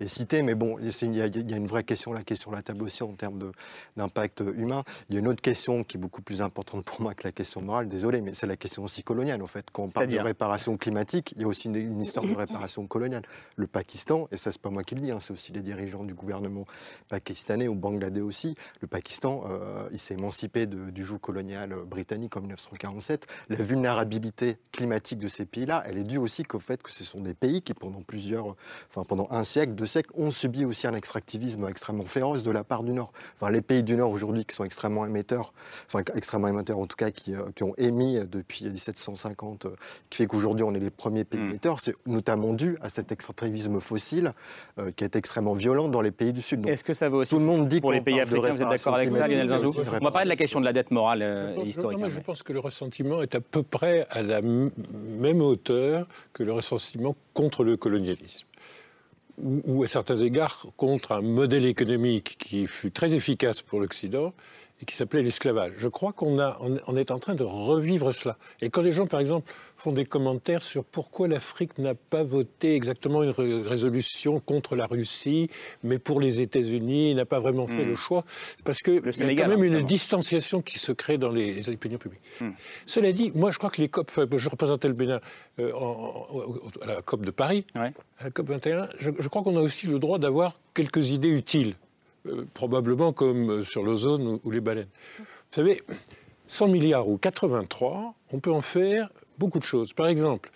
[0.00, 2.62] et citer, mais bon, il y, a, une vraie question là qui est sur la
[2.62, 3.52] table aussi en termes
[3.96, 4.82] d'impact humain.
[5.08, 7.32] Il y a une autre question qui est beaucoup plus importante pour moi que la
[7.32, 9.66] question morale, désolé, mais c'est la question aussi coloniale en fait.
[9.72, 13.22] Quand on parle de réparation climatique, il y a aussi une, histoire de réparation coloniale.
[13.54, 16.02] Le Pakistan, et ça c'est pas moi qui le dis, hein, c'est aussi les dirigeants
[16.02, 16.64] du gouvernement
[17.08, 22.40] pakistanais ou bangladais aussi, le Pakistan euh, il s'est émancipé du joug colonial britannique en
[22.40, 23.26] 1947.
[23.48, 27.20] La vulnérabilité climatique de ces pays-là, elle est due aussi qu'au fait que ce sont
[27.20, 28.56] des pays qui, pendant plusieurs,
[28.88, 32.64] enfin pendant un siècle, deux siècles, ont subi aussi un extractivisme extrêmement féroce de la
[32.64, 33.12] part du Nord.
[33.34, 35.52] Enfin, les pays du Nord aujourd'hui qui sont extrêmement émetteurs,
[35.86, 39.70] enfin extrêmement émetteurs en tout cas, qui, euh, ont émis depuis 1750, euh,
[40.10, 41.50] qui fait qu'aujourd'hui on est les premiers pays hmm.
[41.50, 44.32] émetteurs, c'est notamment dû à cet extractivisme fossile
[44.96, 46.66] qui est extrêmement violent dans les pays du Sud.
[46.66, 48.68] Est-ce que ça vaut aussi tout le monde dit pour les pays africains Vous êtes
[48.68, 51.98] d'accord avec ça on va parler de la question de la dette morale euh, historique.
[52.06, 56.52] je pense que le ressentiment est à peu près à la même hauteur que le
[56.52, 58.46] ressentiment contre le colonialisme
[59.38, 64.32] ou à certains égards contre un modèle économique qui fut très efficace pour l'Occident
[64.80, 65.72] et qui s'appelait l'esclavage.
[65.78, 68.36] Je crois qu'on on est en train de revivre cela.
[68.60, 72.74] Et quand les gens, par exemple, font des commentaires sur pourquoi l'Afrique n'a pas voté
[72.74, 75.48] exactement une résolution contre la Russie,
[75.82, 77.88] mais pour les États-Unis, n'a pas vraiment fait hmm.
[77.88, 78.24] le choix,
[78.64, 82.20] parce qu'il y a quand même une distanciation qui se crée dans les, opinions publiques.
[82.40, 82.50] Hmm.
[82.84, 85.20] Cela dit, moi, je crois que les COP, je représentais le Bénin
[85.58, 85.72] euh,
[86.82, 87.90] à la COP de Paris, à
[88.24, 91.76] la COP 21, je, je crois qu'on a aussi le droit d'avoir quelques idées utiles.
[92.28, 94.88] Euh, probablement comme sur l'ozone ou, les baleines.
[95.18, 95.82] Vous savez,
[96.48, 99.92] 100 milliards ou 83, on peut en faire beaucoup de choses.
[99.92, 100.50] Par exemple,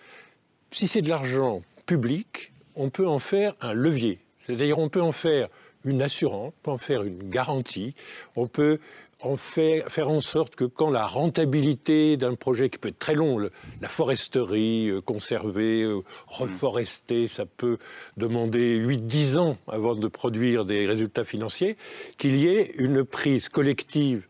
[0.71, 4.19] si c'est de l'argent public, on peut en faire un levier.
[4.39, 5.49] C'est-à-dire on peut en faire
[5.83, 7.95] une assurance, on peut en faire une garantie,
[8.35, 8.79] on peut
[9.23, 13.13] en faire, faire en sorte que quand la rentabilité d'un projet qui peut être très
[13.13, 17.77] long, la foresterie, euh, conserver, euh, reforester, ça peut
[18.17, 21.77] demander 8-10 ans avant de produire des résultats financiers,
[22.17, 24.27] qu'il y ait une prise collective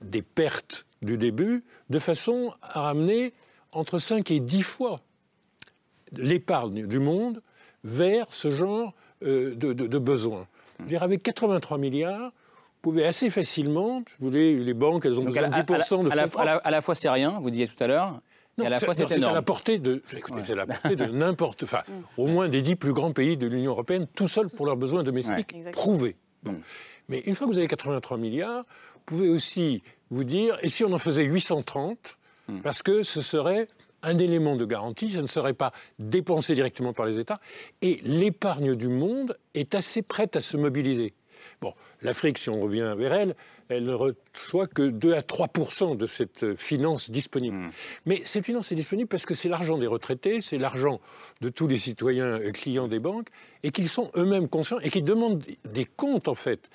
[0.00, 3.32] des pertes du début de façon à ramener
[3.72, 5.00] entre 5 et 10 fois
[6.12, 7.42] l'épargne du monde
[7.84, 10.46] vers ce genre euh, de, de, de besoins.
[10.98, 12.32] Avec 83 milliards,
[12.80, 16.14] pouvez assez facilement, vous voulez, les banques, elles ont besoin de 10% de fonds à
[16.14, 18.20] la, à, la, à la, fois, c'est rien, vous disiez tout à l'heure.
[18.58, 21.04] Non, à la fois, c'est à la portée de, écoutez, c'est à la portée de
[21.06, 21.82] n'importe, enfin,
[22.16, 25.02] au moins des dix plus grands pays de l'Union européenne, tout seuls pour leurs besoins
[25.02, 26.16] domestiques ouais, prouvés.
[26.42, 26.52] Bon.
[26.52, 26.60] Mm.
[27.08, 28.64] Mais une fois que vous avez 83 milliards,
[28.94, 32.60] vous pouvez aussi vous dire, et si on en faisait 830, mm.
[32.60, 33.68] parce que ce serait
[34.02, 37.40] un élément de garantie, ça ne serait pas dépensé directement par les États,
[37.82, 41.14] et l'épargne du monde est assez prête à se mobiliser.
[41.60, 43.36] Bon, l'Afrique, si on revient vers elle,
[43.68, 47.56] elle ne reçoit que 2 à 3% de cette finance disponible.
[47.56, 47.70] Mmh.
[48.06, 51.00] Mais cette finance est disponible parce que c'est l'argent des retraités, c'est l'argent
[51.42, 53.28] de tous les citoyens clients des banques,
[53.62, 56.70] et qu'ils sont eux-mêmes conscients et qu'ils demandent des comptes, en fait.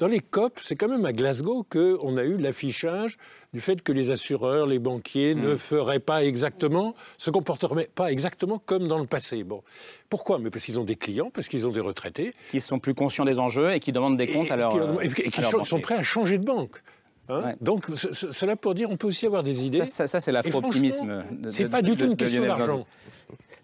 [0.00, 3.18] Dans les COP, c'est quand même à Glasgow qu'on a eu l'affichage
[3.52, 5.40] du fait que les assureurs, les banquiers mmh.
[5.42, 9.44] ne feraient pas exactement, se comporteraient pas exactement comme dans le passé.
[9.44, 9.62] Bon,
[10.08, 10.38] pourquoi?
[10.38, 12.32] Mais parce qu'ils ont des clients, parce qu'ils ont des retraités.
[12.50, 15.02] Qui sont plus conscients des enjeux et qui demandent des comptes et, à leur.
[15.02, 16.82] Et, et qui sont prêts à changer de banque.
[17.28, 17.56] Hein ouais.
[17.60, 19.84] Donc, cela pour dire, on peut aussi avoir des idées.
[19.84, 21.24] Ça, ça, ça c'est l'afro-optimisme.
[21.50, 22.86] C'est pas du tout une question d'argent.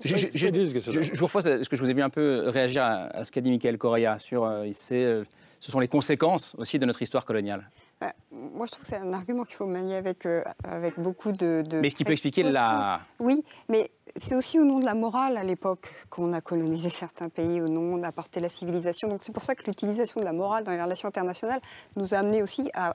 [0.05, 2.83] Je, je, je, je, vous propose, est-ce que je vous ai vu un peu réagir
[2.83, 5.25] à, à ce qu'a dit Michael Correa sur euh, euh,
[5.61, 8.97] ce sont les conséquences aussi de notre histoire coloniale bah, Moi, je trouve que c'est
[8.97, 11.81] un argument qu'il faut manier avec, euh, avec beaucoup de, de.
[11.81, 13.01] Mais ce qui peut expliquer la.
[13.19, 17.29] Oui, mais c'est aussi au nom de la morale à l'époque qu'on a colonisé certains
[17.29, 19.09] pays, au nom d'apporter la civilisation.
[19.09, 21.61] Donc c'est pour ça que l'utilisation de la morale dans les relations internationales
[21.97, 22.95] nous a amené aussi à,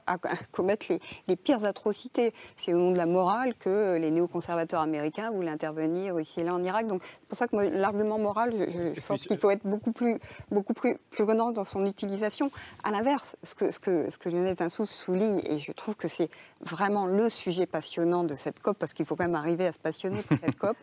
[0.50, 2.32] commettre les, les, pires atrocités.
[2.56, 6.54] C'est au nom de la morale que les néoconservateurs américains voulaient intervenir ici et là
[6.54, 6.86] en Irak.
[6.86, 10.18] Donc c'est pour ça que l'argument moral, je, je pense qu'il faut être beaucoup plus,
[10.50, 12.50] beaucoup plus, plus dans son utilisation.
[12.84, 16.08] À l'inverse, ce que, ce, que, ce que Lionel Zinsou souligne, et je trouve que
[16.08, 19.72] c'est vraiment le sujet passionnant de cette COP, parce qu'il faut quand même arriver à
[19.72, 20.76] se passionner pour cette COP,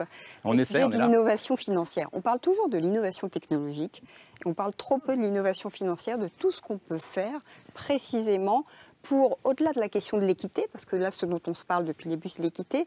[0.43, 2.09] on essaie, de l'innovation financière.
[2.13, 4.03] On parle toujours de l'innovation technologique,
[4.43, 7.39] et on parle trop peu de l'innovation financière, de tout ce qu'on peut faire
[7.73, 8.63] précisément
[9.01, 11.85] pour, au-delà de la question de l'équité, parce que là, ce dont on se parle
[11.85, 12.85] depuis le début, c'est l'équité,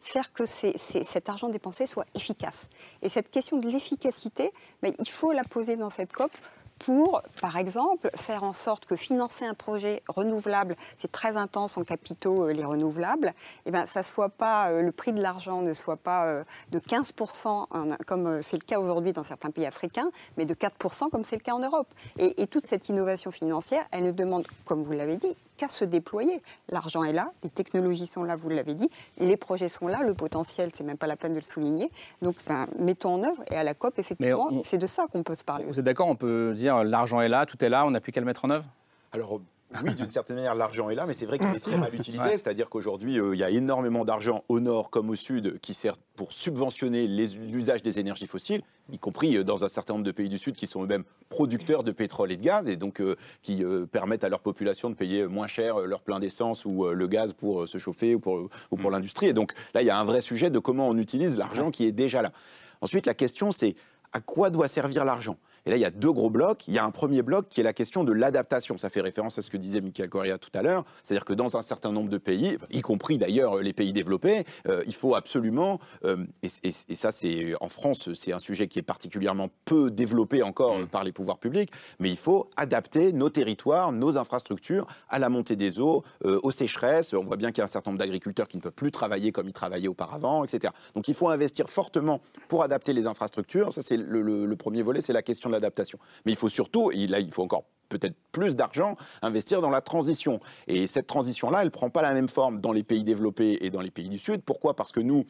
[0.00, 2.68] faire que cet argent dépensé soit efficace.
[3.02, 6.30] Et cette question de l'efficacité, ben, il faut la poser dans cette COP
[6.78, 11.84] pour, par exemple, faire en sorte que financer un projet renouvelable, c'est très intense en
[11.84, 13.34] capitaux, euh, les renouvelables,
[13.66, 16.78] et ben, ça soit pas, euh, le prix de l'argent ne soit pas euh, de
[16.78, 21.24] 15%, hein, comme c'est le cas aujourd'hui dans certains pays africains, mais de 4% comme
[21.24, 21.88] c'est le cas en Europe.
[22.18, 25.84] Et, et toute cette innovation financière, elle ne demande, comme vous l'avez dit, qu'à se
[25.84, 26.40] déployer.
[26.70, 30.14] L'argent est là, les technologies sont là, vous l'avez dit, les projets sont là, le
[30.14, 31.90] potentiel, c'est même pas la peine de le souligner.
[32.22, 33.42] Donc, ben, mettons en œuvre.
[33.50, 35.64] Et à la COP, effectivement, c'est de ça qu'on peut se parler.
[35.64, 35.80] Vous aussi.
[35.80, 38.20] êtes d'accord On peut dire l'argent est là, tout est là, on n'a plus qu'à
[38.20, 38.64] le mettre en œuvre?
[39.12, 39.40] Alors,
[39.84, 42.24] oui, d'une certaine manière, l'argent est là, mais c'est vrai qu'il est très mal utilisé.
[42.24, 42.30] Ouais.
[42.32, 45.96] C'est-à-dire qu'aujourd'hui, euh, il y a énormément d'argent au nord comme au sud qui sert
[46.16, 50.28] pour subventionner l'usage des énergies fossiles, y compris euh, dans un certain nombre de pays
[50.28, 53.62] du sud qui sont eux-mêmes producteurs de pétrole et de gaz, et donc euh, qui
[53.62, 57.32] euh, permettent à leur population de payer moins cher leur plein d'essence ou le gaz
[57.32, 58.92] pour se chauffer ou pour, ou pour mmh.
[58.92, 59.26] l'industrie.
[59.26, 61.84] Et donc là, il y a un vrai sujet de comment on utilise l'argent qui
[61.84, 62.32] est déjà là.
[62.80, 63.74] Ensuite, la question, c'est
[64.12, 65.36] à quoi doit servir l'argent?
[65.68, 66.66] Et là, il y a deux gros blocs.
[66.66, 68.78] Il y a un premier bloc qui est la question de l'adaptation.
[68.78, 70.86] Ça fait référence à ce que disait Michael Correa tout à l'heure.
[71.02, 74.82] C'est-à-dire que dans un certain nombre de pays, y compris d'ailleurs les pays développés, euh,
[74.86, 78.78] il faut absolument, euh, et, et, et, ça c'est en France, c'est un sujet qui
[78.78, 80.86] est particulièrement peu développé encore mmh.
[80.86, 85.56] par les pouvoirs publics, mais il faut adapter nos territoires, nos infrastructures à la montée
[85.56, 87.12] des eaux, euh, aux sécheresses.
[87.12, 89.32] On voit bien qu'il y a un certain nombre d'agriculteurs qui ne peuvent plus travailler
[89.32, 90.72] comme ils travaillaient auparavant, etc.
[90.94, 93.74] Donc il faut investir fortement pour adapter les infrastructures.
[93.74, 95.57] Ça c'est le, le, le premier volet, c'est la question de
[96.24, 99.80] Mais il faut surtout, et là il faut encore peut-être plus d'argent, investir dans la
[99.80, 100.40] transition.
[100.66, 103.70] Et cette transition-là, elle ne prend pas la même forme dans les pays développés et
[103.70, 104.42] dans les pays du Sud.
[104.42, 104.74] Pourquoi?
[104.74, 105.24] Parce que nous,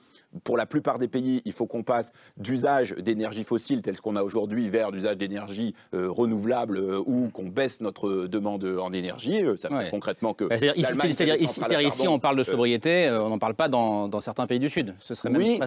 [0.45, 4.23] pour la plupart des pays, il faut qu'on passe d'usage d'énergie fossile tel qu'on a
[4.23, 9.43] aujourd'hui vers l'usage d'énergie euh, renouvelable euh, ou qu'on baisse notre demande en énergie.
[9.43, 9.91] Euh, ça veut ouais.
[9.91, 10.45] concrètement que.
[10.51, 14.47] C'est-à-dire ici, ici, on parle de sobriété, euh, on n'en parle pas dans, dans, certains
[14.47, 14.95] pays du Sud.
[15.01, 15.61] Ce serait même oui.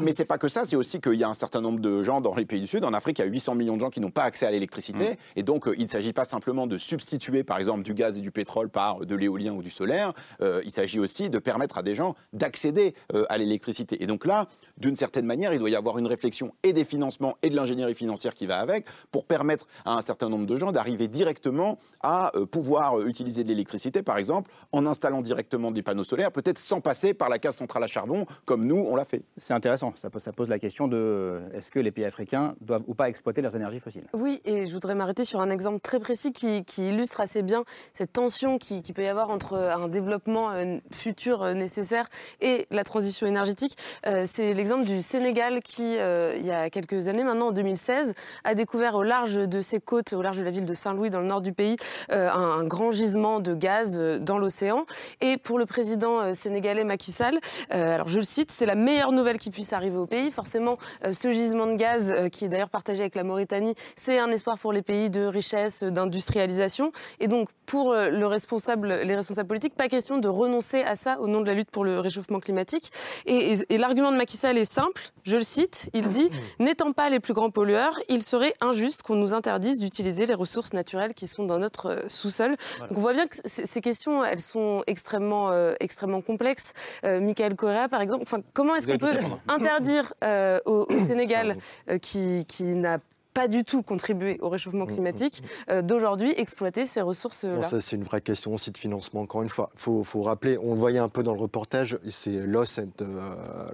[0.00, 2.20] Mais c'est pas que ça, c'est aussi qu'il y a un certain nombre de gens
[2.20, 2.84] dans les pays du Sud.
[2.84, 5.10] En Afrique, il y a 800 millions de gens qui n'ont pas accès à l'électricité.
[5.10, 5.16] Mmh.
[5.36, 8.20] Et donc, il ne s'agit pas pas simplement de substituer, par exemple, du gaz et
[8.20, 10.12] du pétrole par de l'éolien ou du solaire.
[10.42, 12.94] il s'agit aussi de permettre à des gens d'accéder
[13.30, 14.02] à l'électricité.
[14.02, 14.44] Et donc là,
[14.76, 17.94] d'une certaine manière, il doit y avoir une réflexion et des financements et de l'ingénierie
[17.94, 22.32] financière qui va avec pour permettre à un certain nombre de gens d'arriver directement à
[22.50, 27.14] pouvoir utiliser de l'électricité, par exemple, en installant directement des panneaux solaires, peut-être sans passer
[27.14, 29.22] par la case centrale à charbon, comme nous, on l'a fait.
[29.38, 29.94] C'est intéressant.
[29.96, 33.56] Ça pose, la question de est-ce que les pays africains doivent ou pas exploiter leurs
[33.56, 34.04] énergies fossiles?
[34.12, 38.12] Oui, et je voudrais m'arrêter sur un exemple très précis qui, illustre assez bien cette
[38.12, 42.06] tension qui, peut y avoir entre un développement euh, futur euh, nécessaire
[42.40, 43.76] et la transition énergétique.
[44.06, 48.54] Euh, c'est l'exemple du Sénégal qui, il y a quelques années maintenant, en 2016, a
[48.54, 51.26] découvert au large de ses côtes, au large de la ville de Saint-Louis, dans le
[51.26, 51.76] nord du pays,
[52.10, 54.86] un, grand gisement de gaz dans l'océan.
[55.20, 57.38] Et pour le président sénégalais Macky Sall,
[57.70, 60.30] alors je le cite, c'est la meilleure nouvelle qui puisse arriver au pays.
[60.30, 60.78] Forcément,
[61.10, 64.72] ce gisement de gaz, qui est d'ailleurs partagé avec la Mauritanie, c'est un espoir pour
[64.72, 66.92] les pays de richesse, d'industrialisation.
[67.20, 71.28] Et donc, pour le responsable, les responsables politiques, pas question de renoncer à ça au
[71.28, 72.90] nom de la lutte pour le réchauffement climatique.
[73.26, 77.10] Et, et l'argument de Macky Sall est simple, je le cite, il dit N'étant pas
[77.10, 81.26] les plus grands pollueurs, il serait injuste qu'on nous interdise d'utiliser les ressources naturelles qui
[81.26, 82.56] sont dans notre sous-sol.
[82.80, 86.72] Donc on voit bien que ces questions, elles sont extrêmement, euh, extrêmement complexes.
[87.04, 89.16] Euh, Michael Correa, par exemple, enfin, comment est-ce qu'on peut
[89.48, 91.56] interdire euh, au, Sénégal,
[92.02, 92.98] qui, qui n'a
[93.34, 95.82] pas du tout contribué au réchauffement mm, mm, climatique, mm.
[95.82, 99.70] d'aujourd'hui exploiter ces ressources-là Ça, c'est une vraie question aussi de financement, encore une fois.
[99.74, 103.04] Il faut, faut, rappeler, on le voyait un peu dans le reportage, c'est Loss and,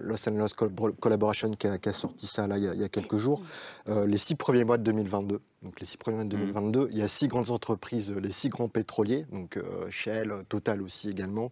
[0.00, 0.54] Loss, and Loss
[1.00, 3.42] Collaboration qui a, sorti ça là, il, y a, quelques jours.
[3.86, 6.88] les six premiers mois de 2022, donc les six premiers mois de 2022, mmh.
[6.90, 11.08] il y a six grandes entreprises, les six grands pétroliers, donc euh, Shell, Total aussi
[11.08, 11.50] également,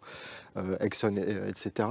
[0.57, 1.89] euh, Exxon, etc.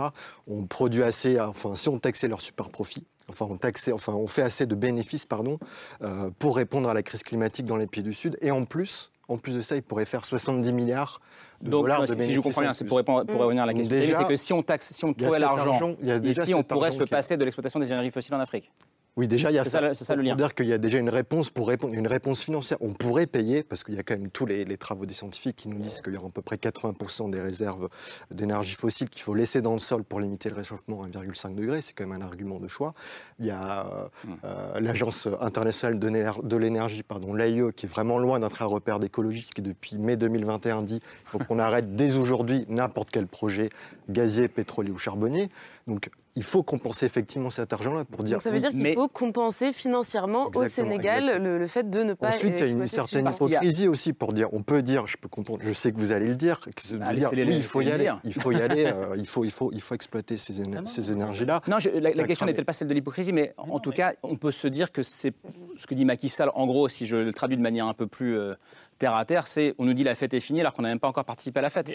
[0.48, 4.28] On produit assez, enfin si on taxait leurs super profits, enfin on taxait, enfin on
[4.28, 5.58] fait assez de bénéfices, pardon,
[6.02, 8.38] euh, pour répondre à la crise climatique dans les pays du Sud.
[8.42, 11.20] Et en plus, en plus de ça, ils pourraient faire 70 milliards
[11.62, 12.28] de dollars de bénéfices.
[12.28, 13.98] Si je comprends bien, c'est pour, répondre, pour revenir à la question.
[14.00, 17.44] C'est que si on taxe, si on trouvait l'argent, ici, on pourrait se passer de
[17.44, 18.72] l'exploitation des énergies fossiles en Afrique.
[19.16, 19.94] Oui, déjà, il y a ça.
[19.94, 20.36] Ça le lien.
[20.36, 22.80] dire qu'il y a déjà une réponse pour répondre, une réponse financière.
[22.82, 25.70] On pourrait payer, parce qu'il y a quand même tous les, travaux des scientifiques qui
[25.70, 27.90] nous disent qu'il y aura à peu près 80% des réserves
[28.32, 31.82] d'énergie fossile qu'il faut laisser dans le sol pour limiter le réchauffement à 1,5 degré.
[31.82, 32.96] C'est quand même un argument de choix.
[33.40, 34.30] Il y a hmm.
[34.46, 39.54] euh, l'Agence internationale de l'énergie, pardon, l'AIE, qui est vraiment loin d'être un repère d'écologistes,
[39.54, 43.70] qui depuis mai 2021 dit qu'il faut qu'on arrête dès aujourd'hui n'importe quel projet
[44.10, 45.52] gazier, pétrolier ou charbonnier.
[45.86, 48.36] Donc il faut compenser effectivement cet argent-là pour dire.
[48.36, 52.30] Donc ça veut dire qu'il faut compenser financièrement au Sénégal le, fait de ne pas.
[52.30, 54.52] Ensuite, il y a une certaine hypocrisie aussi pour dire.
[54.54, 56.60] On peut dire, je peux comprendre, je sais que vous allez le dire,
[56.94, 59.52] bah, dire oui, il faut y aller, il faut y aller, euh, il faut, il
[59.52, 60.54] faut, il faut exploiter ces,
[60.86, 61.62] ces énergies-là.
[61.68, 64.52] Non, la, question n'est peut-être pas celle de l'hypocrisie, mais en, tout cas, on peut
[64.52, 65.34] se dire que c'est
[65.78, 66.50] ce que dit Macky Sall.
[66.56, 68.56] En gros, si je le traduis de manière un peu plus euh,
[68.98, 71.00] terre à terre, c'est on nous dit la fête est finie alors qu'on n'a même
[71.00, 71.92] pas encore participé à la fête.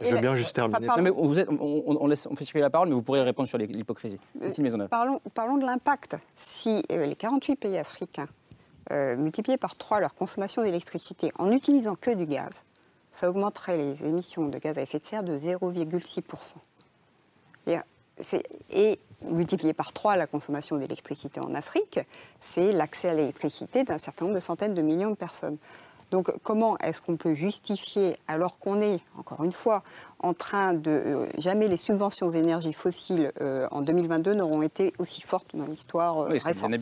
[0.00, 0.86] Je veux bien juste terminer.
[1.00, 3.58] mais vous êtes, on, laisse, on fait circuler la parole, mais vous pourrez répondre sur
[3.58, 4.18] l'hypocrisie.
[4.88, 6.16] Parlons, parlons de l'impact.
[6.34, 8.28] Si euh, les 48 pays africains
[8.92, 12.64] euh, multipliaient par 3 leur consommation d'électricité en n'utilisant que du gaz,
[13.10, 16.54] ça augmenterait les émissions de gaz à effet de serre de 0,6%.
[17.66, 17.76] Et,
[18.70, 22.00] et multiplié par 3 la consommation d'électricité en Afrique,
[22.40, 25.58] c'est l'accès à l'électricité d'un certain nombre de centaines de millions de personnes.
[26.10, 29.82] Donc comment est-ce qu'on peut justifier, alors qu'on est, encore une fois,
[30.20, 30.90] en train de...
[30.90, 35.66] Euh, jamais les subventions aux énergies fossiles euh, en 2022 n'auront été aussi fortes dans
[35.66, 36.72] l'histoire euh, oui, récente.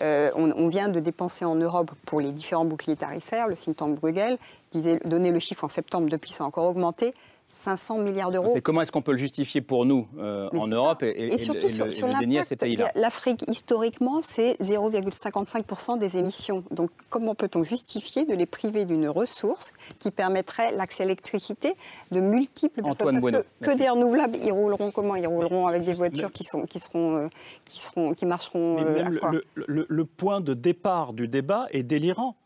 [0.00, 3.76] Euh, on, on, vient de dépenser en Europe pour les différents boucliers tarifaires, le think
[3.76, 4.38] tank Bruegel
[4.70, 7.12] disait, donnait le chiffre en septembre, depuis ça a encore augmenté,
[7.54, 8.56] 500 milliards d'euros.
[8.62, 12.38] comment est-ce qu'on peut le justifier pour nous euh, en Europe et, surtout sur, le,
[12.38, 16.64] à ces pays-là L'Afrique, historiquement, c'est 0,55% des émissions.
[16.70, 21.74] Donc comment peut-on justifier de les priver d'une ressource qui permettrait l'accès à l'électricité
[22.10, 23.20] de multiples personnes?
[23.20, 25.16] Parce que, que, des renouvelables, ils rouleront comment?
[25.16, 27.28] Ils rouleront avec des voitures qui, sont, qui, seront, euh,
[27.64, 29.32] qui, seront, qui marcheront euh, à quoi?
[29.54, 32.36] le, le point de départ du débat est délirant.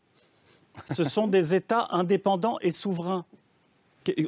[0.85, 3.25] Ce sont des États indépendants et souverains.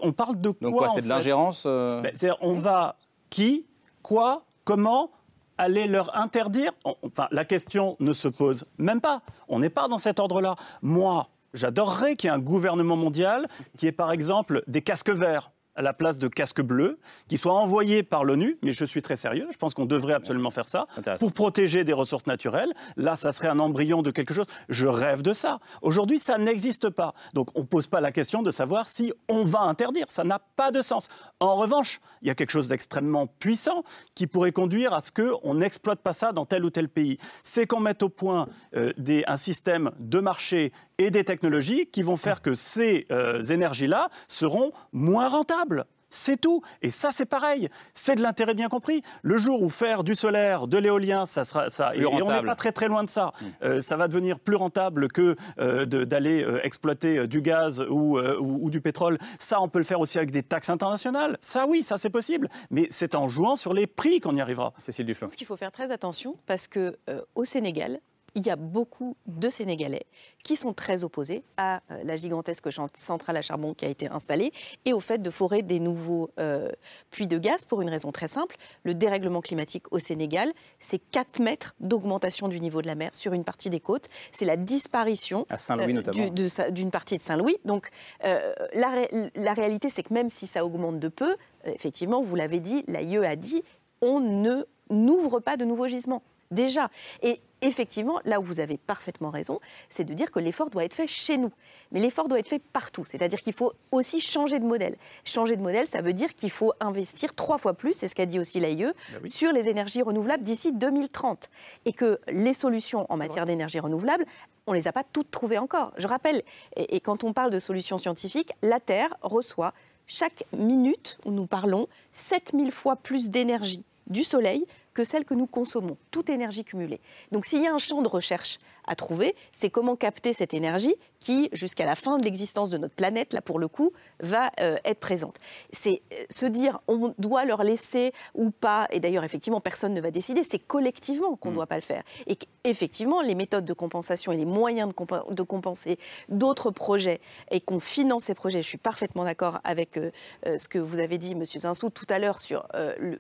[0.02, 2.96] On parle de quoi Donc quoi, c'est de l'ingérence euh ben, On va
[3.30, 3.66] qui,
[4.02, 5.12] quoi, comment
[5.58, 6.72] aller leur interdire?
[6.84, 9.22] Enfin, la question ne se pose même pas.
[9.48, 10.56] On n'est pas dans cet ordre-là.
[10.82, 15.52] Moi, j'adorerais qu'il y ait un gouvernement mondial qui ait par exemple des casques verts
[15.82, 19.16] à la place de casques bleus qui soient envoyés par l'ONU, mais je suis très
[19.16, 20.86] sérieux, je pense qu'on devrait absolument faire ça,
[21.20, 22.72] pour protéger des ressources naturelles.
[22.98, 24.46] Là, ça serait un embryon de quelque chose.
[24.70, 25.60] Je rêve de ça.
[25.82, 27.16] Aujourd'hui, ça n'existe pas.
[27.34, 30.06] Donc on ne pose pas la question de savoir si on va interdire.
[30.10, 31.10] Ça n'a pas de sens.
[31.40, 35.56] En revanche, il y a quelque chose d'extrêmement puissant qui pourrait conduire à ce qu'on
[35.56, 37.18] n'exploite pas ça dans tel ou tel pays.
[37.44, 40.72] C'est qu'on mette au point euh, des, un système de marché
[41.06, 45.86] et des technologies qui vont faire que ces euh, énergies-là seront moins rentables.
[46.12, 46.62] C'est tout.
[46.82, 47.70] Et ça, c'est pareil.
[47.94, 49.02] C'est de l'intérêt bien compris.
[49.24, 51.96] Le jour où faire du solaire, de l'éolien, ça sera ça.
[51.96, 53.32] et on n'est pas très très loin de ça.
[53.42, 53.46] Mm.
[53.64, 58.70] Euh, ça va devenir plus rentable que euh, d'aller euh, exploiter du gaz ou, ou,
[58.70, 59.18] du pétrole.
[59.40, 61.38] Ça, on peut le faire aussi avec des taxes internationales.
[61.40, 62.50] Ça, oui, ça c'est possible.
[62.70, 64.74] Mais c'est en jouant sur les prix qu'on y arrivera.
[64.80, 65.30] Cécile Duflin.
[65.30, 66.98] Ce qu'il faut faire très attention parce que
[67.36, 68.02] au Sénégal,
[68.36, 70.06] il y a beaucoup de Sénégalais
[70.44, 74.52] qui sont très opposés à euh, la gigantesque centrale à charbon qui a été installée
[74.86, 76.70] et au fait de forer des nouveaux euh,
[77.10, 78.56] puits de gaz pour une raison très simple.
[78.84, 83.34] Le dérèglement climatique au Sénégal, c'est 4 mètres d'augmentation du niveau de la mer sur
[83.34, 84.08] une partie des côtes.
[84.32, 87.58] C'est la disparition euh, d'une partie de Saint-Louis.
[87.66, 87.90] Donc
[88.24, 92.84] la, la réalité, c'est que même si ça augmente de peu, effectivement, vous l'avez dit,
[92.88, 93.64] l'AIE a dit,
[94.02, 96.90] on ne n'ouvre pas de nouveaux gisements déjà.
[97.22, 99.60] Et effectivement, là où vous avez parfaitement raison,
[99.90, 101.52] c'est de dire que l'effort doit être fait chez nous.
[101.92, 103.06] Mais l'effort doit être fait partout.
[103.06, 104.96] C'est-à-dire qu'il faut aussi changer de modèle.
[105.26, 108.26] Changer de modèle, ça veut dire qu'il faut investir trois fois plus, c'est ce qu'a
[108.26, 111.50] dit aussi l'AIE, bah sur les énergies renouvelables d'ici 2030.
[111.86, 114.26] Et que les solutions en matière d'énergie renouvelable,
[114.68, 115.92] on ne les a pas toutes trouvées encore.
[115.98, 116.42] Je rappelle,
[116.76, 119.74] et, et quand on parle de solutions scientifiques, la Terre reçoit
[120.08, 125.48] chaque minute où nous parlons 7000 fois plus d'énergie du Soleil que celle que nous
[125.48, 127.00] consommons, toute énergie cumulée.
[127.32, 130.96] Donc s'il y a un champ de recherche à trouver, c'est comment capter cette énergie
[131.22, 134.78] qui, jusqu'à la fin de l'existence de notre planète, là pour le coup, va euh,
[134.84, 135.38] être présente.
[135.72, 140.02] C'est euh, se dire on doit leur laisser ou pas, et d'ailleurs effectivement personne ne
[140.02, 141.56] va décider, c'est collectivement qu'on ne mm.
[141.58, 142.04] doit pas le faire.
[142.28, 145.98] Et effectivement, les méthodes de compensation et les moyens de, de compenser
[146.28, 150.12] d'autres projets et qu'on finance ces projets, je suis parfaitement d'accord avec euh,
[150.44, 153.20] ce que vous avez dit, Monsieur Zinsou, tout à l'heure sur le,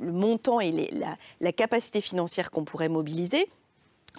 [0.00, 0.90] montant et les,
[1.40, 3.48] la, capacité financière qu'on pourrait mobiliser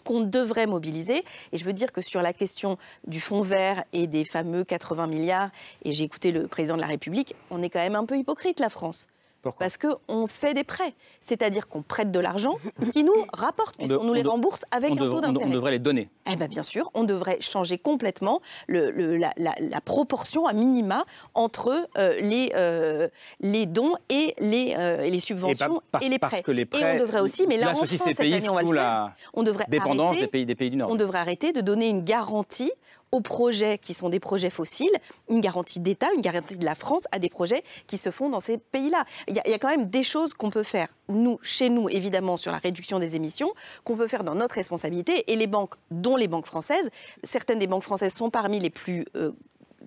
[0.04, 1.24] qu'on devrait mobiliser.
[1.52, 5.08] Et je veux dire que sur la question du fonds vert et des fameux 80
[5.08, 5.50] milliards,
[5.84, 8.60] et j'ai écouté le président de la République, on est quand même un peu hypocrite,
[8.60, 9.08] la France.
[9.56, 10.94] Parce qu'on fait des prêts.
[11.22, 12.56] C'est-à-dire qu'on prête de l'argent
[12.94, 15.46] qui nous rapporte, puisqu'on nous les rembourse avec un taux d'intérêt.
[15.46, 16.10] On devrait les donner.
[16.32, 22.16] Eh bien, bien sûr, on devrait changer complètement le, la, proportion à minima entre euh,
[22.20, 23.08] les, euh,
[23.40, 26.42] les dons et les, euh, et les subventions et, les prêts.
[26.48, 29.12] Et on devrait aussi, mais là, en France, cette année, on va le faire.
[29.34, 30.90] On devrait arrêter, des pays, des pays du Nord.
[30.92, 32.72] On devrait arrêter de donner une garantie
[33.12, 34.90] aux projets qui sont des projets fossiles,
[35.30, 38.40] une garantie d'État, une garantie de la France à des projets qui se font dans
[38.40, 39.06] ces pays-là.
[39.28, 42.52] Il y, a quand même des choses qu'on peut faire, nous, chez nous, évidemment, sur
[42.52, 43.54] la réduction des émissions,
[43.84, 45.32] qu'on peut faire dans notre responsabilité.
[45.32, 46.90] Et les banques, dont les banques françaises,
[47.24, 49.32] certaines des banques françaises sont parmi les plus euh,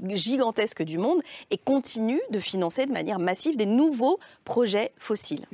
[0.09, 1.20] gigantesque du monde
[1.51, 5.47] et continue de financer de manière massive des nouveaux projets fossiles.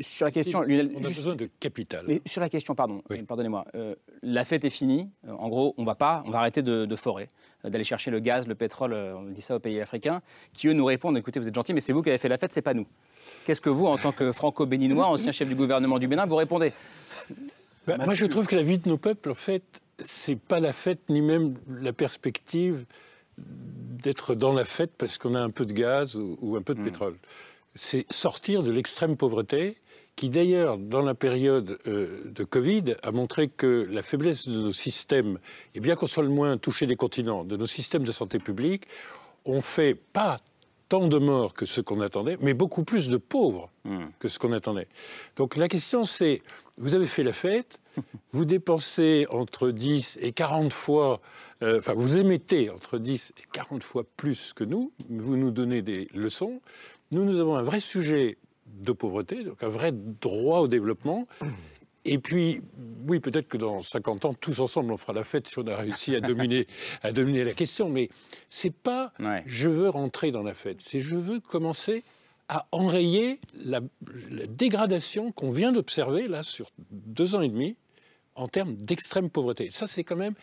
[0.00, 2.04] sur la question, on a besoin de capital.
[2.08, 5.08] Mais sur la question, pardon, pardonnez-moi, euh, la fête est finie.
[5.26, 7.28] Euh, en gros, on va pas, on va arrêter de, de forer,
[7.64, 8.92] euh, d'aller chercher le gaz, le pétrole.
[8.94, 10.22] on dit ça aux pays africains,
[10.52, 12.36] qui eux nous répondent écoutez, vous êtes gentils, mais c'est vous qui avez fait la
[12.36, 12.86] fête, c'est pas nous.
[13.44, 16.72] Qu'est-ce que vous, en tant que franco-béninois, ancien chef du gouvernement du Bénin, vous répondez?
[17.86, 19.62] Bah, Moi, je trouve que la vie de nos peuples, en fait,
[19.98, 22.84] c'est pas la fête ni même la perspective
[24.02, 26.80] d'être dans la fête parce qu'on a un peu de gaz ou, un peu de
[26.80, 26.84] hmm.
[26.84, 27.16] pétrole.
[27.74, 29.76] C'est sortir de l'extrême pauvreté
[30.14, 34.72] qui d'ailleurs, dans la période euh, de Covid, a montré que la faiblesse de nos
[34.72, 35.38] systèmes,
[35.74, 38.84] et bien qu'on soit le moins touché des continents, de nos systèmes de santé publique,
[39.46, 40.40] ont fait pas
[40.90, 44.04] tant de morts que ce qu'on attendait, mais beaucoup plus de pauvres hmm.
[44.18, 44.88] que ce qu'on attendait.
[45.36, 46.42] Donc la question c'est,
[46.76, 47.80] vous avez fait la fête,
[48.32, 51.22] vous dépensez entre 10 et 40 fois,
[51.62, 55.82] euh, enfin vous émettez entre 10 et 40 fois plus que nous, vous nous donnez
[55.82, 56.60] des leçons.
[57.12, 61.26] Nous, nous avons un vrai sujet de pauvreté, donc un vrai droit au développement.
[62.04, 62.62] Et puis,
[63.06, 65.76] oui, peut-être que dans 50 ans, tous ensemble, on fera la fête si on a
[65.76, 66.66] réussi à dominer,
[67.02, 67.88] à dominer la question.
[67.88, 68.08] Mais
[68.50, 69.12] c'est pas
[69.46, 72.02] je veux rentrer dans la fête, c'est je veux commencer
[72.48, 73.80] à enrayer la
[74.48, 77.76] dégradation qu'on vient d'observer là sur deux ans et demi
[78.34, 79.70] en termes d'extrême pauvreté.
[79.70, 80.34] Ça, c'est quand même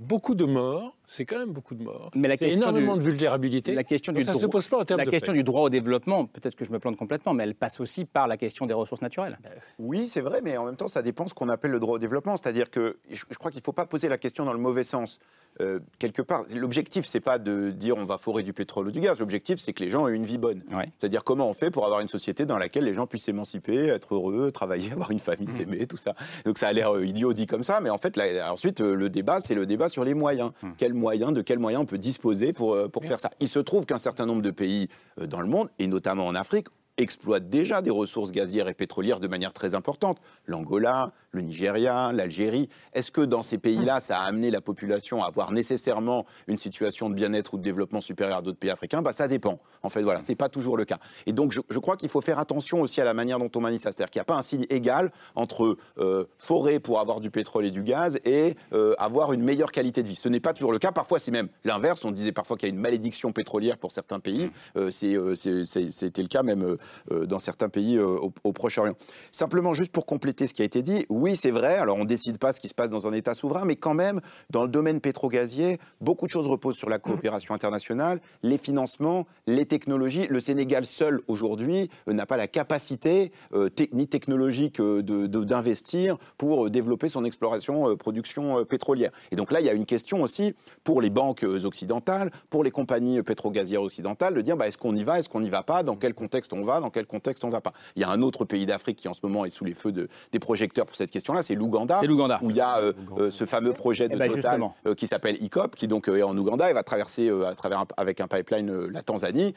[0.00, 0.96] beaucoup de morts.
[1.06, 2.10] C'est quand même beaucoup de morts.
[2.14, 3.72] Mais la question énormément de vulnérabilité.
[3.74, 6.26] La question du ça se pose pas en termes La question du droit au développement,
[6.26, 9.02] peut-être que je me plante complètement, mais elle passe aussi par la question des ressources
[9.02, 9.38] naturelles.
[9.78, 11.98] Oui, c'est vrai, mais en même temps, ça dépend ce qu'on appelle le droit au
[11.98, 12.36] développement.
[12.36, 15.20] C'est-à-dire que je, crois qu'il ne faut pas poser la question dans le mauvais sens.
[15.60, 19.00] Euh, quelque part, l'objectif, c'est pas de dire on va forer du pétrole ou du
[19.00, 19.18] gaz.
[19.18, 20.62] L'objectif, c'est que les gens aient une vie bonne.
[20.98, 24.14] C'est-à-dire comment on fait pour avoir une société dans laquelle les gens puissent s'émanciper, être
[24.14, 25.56] heureux, travailler, avoir une famille, mmh.
[25.56, 26.14] s'aimer, tout ça.
[26.44, 29.08] Donc ça a l'air euh, idiot dit comme ça, mais en fait, ensuite, euh, le
[29.08, 30.52] débat, c'est le débat sur les moyens.
[30.62, 30.70] Mmh.
[30.78, 33.30] Quels moyens, de quels moyens on peut disposer pour, pour faire ça?
[33.40, 34.88] Il se trouve qu'un certain nombre de pays
[35.20, 39.28] dans le monde, et notamment en Afrique, exploitent déjà des ressources gazières et pétrolières de
[39.28, 40.18] manière très importante.
[40.46, 42.68] L'Angola, le Nigeria, l'Algérie.
[42.94, 47.10] Est-ce que dans ces pays-là, ça a amené la population à avoir nécessairement une situation
[47.10, 49.02] de bien-être ou de développement supérieur à d'autres pays africains?
[49.02, 49.60] Bah, Ça dépend.
[49.82, 50.98] En fait, voilà, ce n'est pas toujours le cas.
[51.26, 53.78] Et donc, je, crois qu'il faut faire attention aussi à la manière dont on manie
[53.78, 53.92] ça.
[53.92, 57.66] C'est-à-dire qu'il n'y a pas un signe égal entre euh, forêt pour avoir du pétrole
[57.66, 60.16] et du gaz et euh, avoir une meilleure qualité de vie.
[60.16, 60.92] Ce n'est pas toujours le cas.
[60.92, 62.04] Parfois, c'est même l'inverse.
[62.04, 64.50] On disait parfois qu'il y a une malédiction pétrolière pour certains pays.
[64.76, 66.76] Euh, C'était le cas même
[67.10, 68.94] dans certains pays au, au Proche-Orient.
[69.30, 71.76] Simplement, juste pour compléter ce qui a été dit, oui, c'est vrai.
[71.76, 73.94] Alors, on ne décide pas ce qui se passe dans un État souverain, mais quand
[73.94, 74.20] même,
[74.50, 79.66] dans le domaine pétro-gazier, beaucoup de choses reposent sur la coopération internationale, les financements, les
[79.66, 80.26] technologies.
[80.28, 86.70] Le Sénégal seul, aujourd'hui, euh, n'a pas la capacité euh, ni technologique euh, d'investir pour
[86.70, 89.10] développer son exploration, production pétrolière.
[89.30, 92.70] Et donc là, il y a une question aussi pour les banques occidentales, pour les
[92.70, 95.82] compagnies pétro-gazières occidentales, de dire bah, est-ce qu'on y va, est-ce qu'on n'y va pas,
[95.82, 97.72] dans quel contexte on va, dans quel contexte on ne va pas.
[97.96, 99.92] Il y a un autre pays d'Afrique qui en ce moment est sous les feux
[99.92, 102.00] de, des projecteurs pour cette question-là, c'est l'Ouganda,
[102.42, 105.06] où il y a euh, euh, ce fameux projet de eh ben, Total euh, qui
[105.06, 108.86] s'appelle ICOP, qui donc est en Ouganda et va traverser à travers avec un pipeline
[108.86, 109.54] la Tanzanie.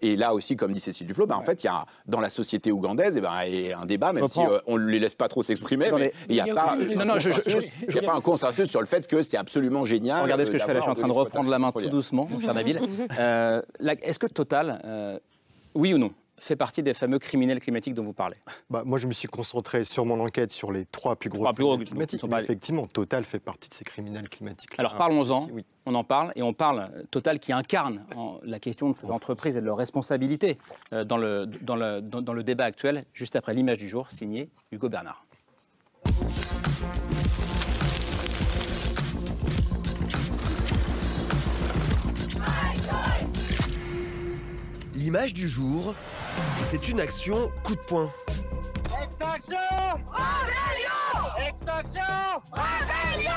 [0.00, 2.30] et là aussi, comme dit Cécile Duflo, bah, en fait, il y a dans la
[2.30, 5.42] société ougandaise et eh ben, un débat, même si on ne les laisse pas trop
[5.42, 9.36] s'exprimer, mais il n'y a, pas, a pas un consensus sur le fait que c'est
[9.36, 10.22] absolument génial.
[10.22, 11.88] Regardez ce que je fais là, je suis en train de reprendre la main tout
[11.88, 12.80] doucement, mon cher Nabil.
[13.10, 15.20] Est-ce que Total,
[15.74, 16.12] oui ou non,
[16.42, 18.36] fait partie des fameux criminels climatiques dont vous parlez
[18.68, 21.86] bah, Moi, je me suis concentré sur mon enquête sur les trois plus gros, criminels
[21.86, 22.24] climatiques.
[22.40, 24.72] effectivement, Total fait partie de ces criminels climatiques.
[24.78, 25.46] Alors parlons-en.
[25.84, 28.04] On en parle et on parle Total qui incarne
[28.42, 30.58] la question de ces entreprises et de leurs responsabilités
[30.92, 34.48] euh, dans le, dans, le, dans le débat actuel, juste après l'image du jour, signée
[34.70, 35.24] Hugo Bernard.
[45.12, 45.94] L'image du jour,
[46.56, 48.08] c'est une action coup de poing.
[49.04, 49.58] Extraction
[50.10, 52.00] Rébellion Extraction
[52.50, 53.30] Rébellion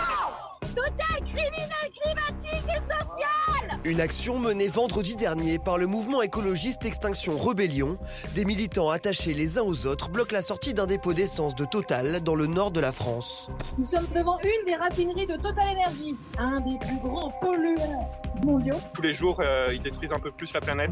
[0.73, 7.37] Total criminel climatique et social Une action menée vendredi dernier par le mouvement écologiste Extinction
[7.37, 7.97] Rebellion.
[8.35, 12.21] Des militants attachés les uns aux autres bloquent la sortie d'un dépôt d'essence de Total
[12.21, 13.49] dans le nord de la France.
[13.77, 18.07] Nous sommes devant une des raffineries de Total Energy, un des plus grands pollueurs
[18.43, 18.75] mondiaux.
[18.93, 20.91] Tous les jours, euh, ils détruisent un peu plus la planète.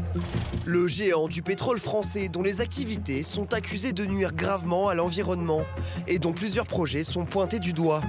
[0.64, 5.62] Le géant du pétrole français dont les activités sont accusées de nuire gravement à l'environnement
[6.06, 8.00] et dont plusieurs projets sont pointés du doigt.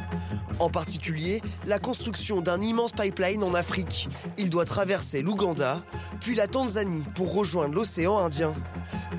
[0.60, 4.08] En particulier, la construction d'un immense pipeline en Afrique.
[4.38, 5.82] Il doit traverser l'Ouganda,
[6.22, 8.54] puis la Tanzanie pour rejoindre l'océan Indien.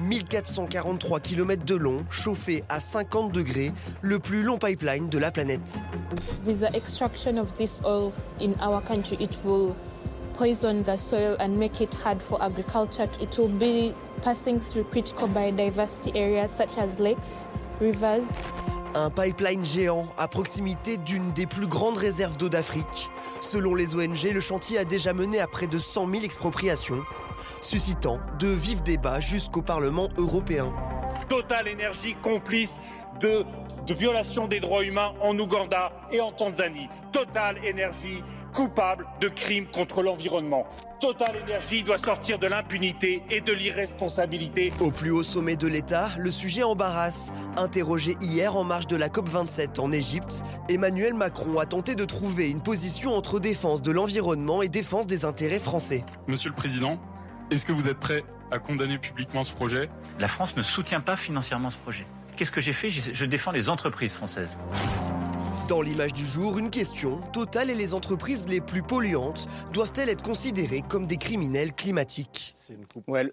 [0.01, 5.83] 1443 km de long, chauffé à 50 degrés, le plus long pipeline de la planète.
[6.47, 9.75] With the extraction of this oil in our country, it will
[10.37, 13.09] poison the soil and make it hard for agriculture.
[13.21, 17.45] It will be passing through critical biodiversity areas such as lakes,
[17.81, 18.39] rivers.
[18.95, 23.11] Un pipeline géant à proximité d'une des plus grandes réserves d'eau d'Afrique.
[23.41, 27.03] Selon les ONG, le chantier a déjà mené à près de 100 000 expropriations,
[27.61, 30.73] suscitant de vifs débats jusqu'au Parlement européen.
[31.29, 32.79] Total Énergie complice
[33.21, 33.45] de,
[33.87, 36.89] de violations des droits humains en Ouganda et en Tanzanie.
[37.13, 38.23] Total Énergie
[38.57, 40.67] coupable de crimes contre l'environnement.
[40.99, 44.73] Total Energy doit sortir de l'impunité et de l'irresponsabilité.
[44.81, 47.35] Au plus haut sommet de l'État, le sujet embarrasse.
[47.59, 52.51] Interrogé hier en marge de la COP27 en Égypte, Emmanuel Macron a tenté de trouver
[52.51, 56.03] une position entre défense de l'environnement et défense des intérêts français.
[56.27, 56.99] Monsieur le Président,
[57.51, 59.91] est-ce que vous êtes prêt à condamner publiquement ce projet?
[60.19, 62.07] La France ne soutient pas financièrement ce projet.
[62.39, 62.91] Qu'est-ce que j'ai fait?
[62.91, 64.57] Je défends les entreprises françaises.
[65.69, 67.21] Dans l'image du jour, une question.
[67.33, 72.55] Total et les entreprises les plus polluantes doivent-elles être considérées comme des criminels climatiques
[73.07, 73.31] ouais,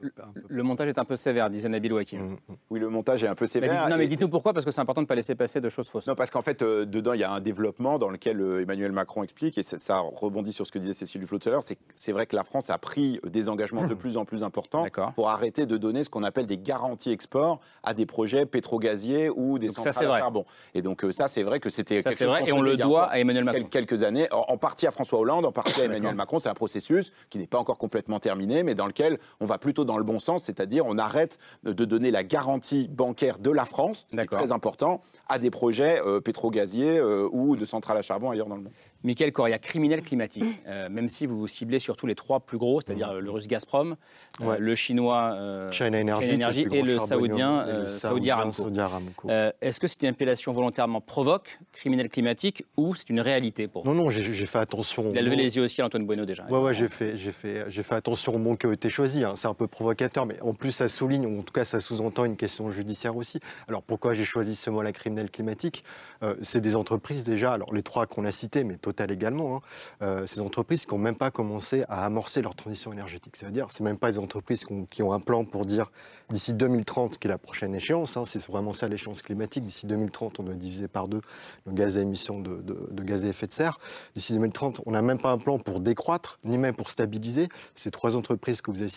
[0.47, 2.21] le, montage est un peu sévère, disait Nabil Wakim.
[2.21, 2.55] Mm, mm.
[2.69, 3.89] Oui, le montage est un peu sévère.
[3.89, 5.87] non, mais dites-nous pourquoi, parce que c'est important de ne pas laisser passer de choses
[5.87, 6.07] fausses.
[6.07, 8.91] Non, parce qu'en fait, euh, dedans, il y a un développement dans lequel euh, Emmanuel
[8.91, 11.63] Macron explique, et ça, rebondit sur ce que disait Cécile Duflo tout à l'heure,
[11.95, 15.29] c'est vrai que la France a pris des engagements de plus en plus importants pour
[15.29, 19.69] arrêter de donner ce qu'on appelle des garanties export à des projets pétrogaziers ou des
[19.69, 20.45] centrales à charbon.
[20.73, 23.05] Et donc euh, ça, c'est vrai que c'était quelque chose vrai, et on le doit
[23.05, 23.67] à Emmanuel Macron.
[23.69, 26.39] Quelques années, en, partie à François Hollande, en partie à Emmanuel Macron.
[26.39, 29.85] C'est un processus qui n'est pas encore complètement terminé, mais dans lequel on va plutôt
[29.85, 34.05] dans le bon sens, c'est-à-dire on arrête de donner la garantie bancaire de la France,
[34.07, 38.01] ce qui est très important, à des projets euh, pétrogaziers euh, ou de centrales à
[38.01, 38.73] charbon ailleurs dans le monde.
[39.03, 43.09] Michael Correa, criminel climatique, euh, même si vous ciblez surtout les trois plus gros, c'est-à-dire
[43.11, 43.95] euh, le russe Gazprom,
[44.41, 44.57] euh, Ouais.
[44.59, 49.29] le chinois euh, China Energy, et le saoudien, et le saoudien, Saudi Aramco.
[49.29, 53.83] Euh, Est-ce que c'est une appellation volontairement provoque, criminel climatique, ou c'est une réalité pour
[53.83, 55.11] vous Non, non, j'ai fait attention.
[55.11, 55.41] Il a au levé mot.
[55.41, 56.45] les yeux aussi à Antoine Bueno déjà.
[56.49, 59.23] Ouais, ouais, j'ai fait, j'ai fait, j'ai fait attention au mot qui a été choisi.
[59.23, 59.33] hein.
[59.35, 62.25] C'est un peu provocateur, mais en plus, ça souligne, ou en tout cas, ça sous-entend
[62.25, 63.39] une question judiciaire aussi.
[63.67, 65.83] Alors, pourquoi j'ai choisi ce mot-là, criminel climatique?
[66.23, 69.61] Euh, C'est des entreprises déjà, alors les trois qu'on a cités, mais Également, hein,
[70.01, 73.35] euh, ces entreprises qui n'ont même pas commencé à amorcer leur transition énergétique.
[73.35, 75.91] C'est-à-dire, c'est même pas des entreprises qui ont, un plan pour dire
[76.29, 79.63] d'ici 2030, qui est la prochaine échéance, hein, c'est vraiment ça l'échéance climatique.
[79.65, 81.21] D'ici 2030, on doit diviser par deux
[81.65, 83.77] le gaz à émission de, gaz à effet de serre.
[84.15, 87.49] D'ici 2030, on n'a même pas un plan pour décroître, ni même pour stabiliser.
[87.75, 88.89] Ces trois entreprises que vous avez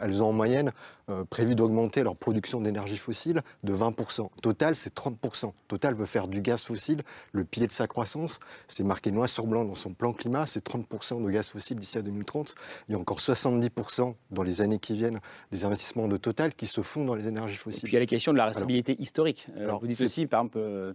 [0.00, 0.72] elles ont en moyenne
[1.10, 4.28] euh, prévu d'augmenter leur production d'énergie fossile de 20%.
[4.42, 5.52] Total, c'est 30%.
[5.68, 7.02] Total veut faire du gaz fossile
[7.32, 8.40] le pilier de sa croissance.
[8.68, 11.98] C'est marqué noir sur blanc dans son plan climat, c'est 30% de gaz fossile d'ici
[11.98, 12.54] à 2030.
[12.88, 15.20] Il y a encore 70% dans les années qui viennent
[15.52, 17.82] des investissements de Total qui se font dans les énergies fossiles.
[17.82, 19.46] Puis il y a la question de la responsabilité historique.
[19.56, 20.92] Euh, alors, vous dites aussi, par exemple, euh,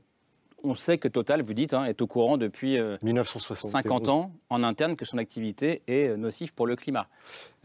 [0.63, 3.71] on sait que Total, vous dites, hein, est au courant depuis euh, 1971.
[3.71, 7.07] 50 ans en interne que son activité est euh, nocive pour le climat.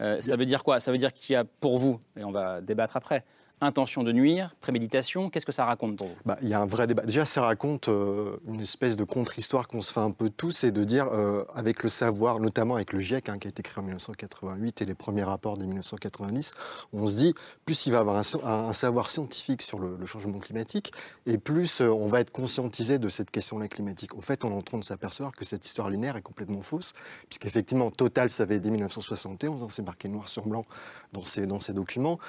[0.01, 0.79] Euh, ça veut dire quoi?
[0.79, 3.23] Ça veut dire qu'il y a pour vous, et on va débattre après,
[3.61, 5.29] intention de nuire, préméditation.
[5.29, 7.03] Qu'est-ce que ça raconte pour Bah, il y a un vrai débat.
[7.03, 10.71] Déjà, ça raconte euh, une espèce de contre-histoire qu'on se fait un peu tous, c'est
[10.71, 13.79] de dire, euh, avec le savoir, notamment avec le GIEC, hein, qui a été créé
[13.79, 16.53] en 1988, et les premiers rapports de 1990,
[16.93, 17.33] on se dit,
[17.65, 20.91] plus il va avoir un, savoir scientifique sur le, changement climatique,
[21.25, 24.15] et plus euh, on va être conscientisé de cette question-là climatique.
[24.15, 26.93] En fait, on est en train de s'apercevoir que cette histoire linéaire est complètement fausse,
[27.29, 30.65] puisqu'effectivement, Total savait dès 1971, hein, c'est marqué noir sur blanc
[31.13, 32.19] dans ces, dans ces documents,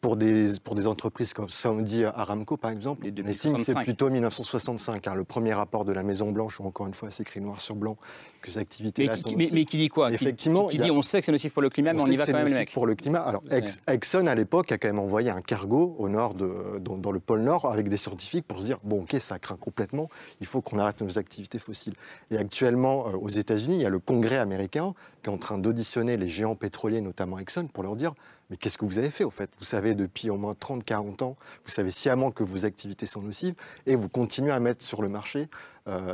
[0.00, 3.84] pour des, pour des entreprises comme Saudi Aramco, par exemple, on estime que c'est 65.
[3.84, 5.06] plutôt 1965.
[5.06, 7.76] hein, le premier rapport de la Maison-Blanche, où encore une fois, c'est écrit noir sur
[7.76, 7.96] blanc,
[8.40, 9.54] que ces activités-là mais, sont qui, mais- nocives.
[9.54, 10.08] mais qui dit quoi?
[10.08, 12.06] Qui- Effectivement, qui, a- dit on sait que c'est nocif pour le climat, mais on
[12.06, 12.72] y va c'est quand même, le nocif mec.
[12.72, 13.20] pour le climat.
[13.20, 16.96] Alors, Ex- Exxon, à l'époque, a quand même envoyé un cargo au nord, de, dans,
[16.96, 20.08] dans le pôle Nord, avec des scientifiques pour se dire bon, ok, ça craint complètement,
[20.40, 21.94] il faut qu'on arrête nos activités fossiles.
[22.30, 25.58] Et actuellement, euh, aux États-Unis, il y a le Congrès américain qui est en train
[25.58, 28.12] d'auditionner les géants pétroliers, notamment Exxon, pour leur dire
[28.48, 29.48] mais qu'est-ce que vous avez fait au fait?
[29.58, 33.54] Vous savez depuis au moins 30-40 ans, vous savez sciemment que vos activités sont nocives
[33.86, 35.46] et vous continuez à mettre sur le marché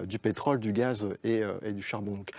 [0.06, 2.16] du pétrole, du gaz et, euh, et du charbon.
[2.16, 2.30] Donc,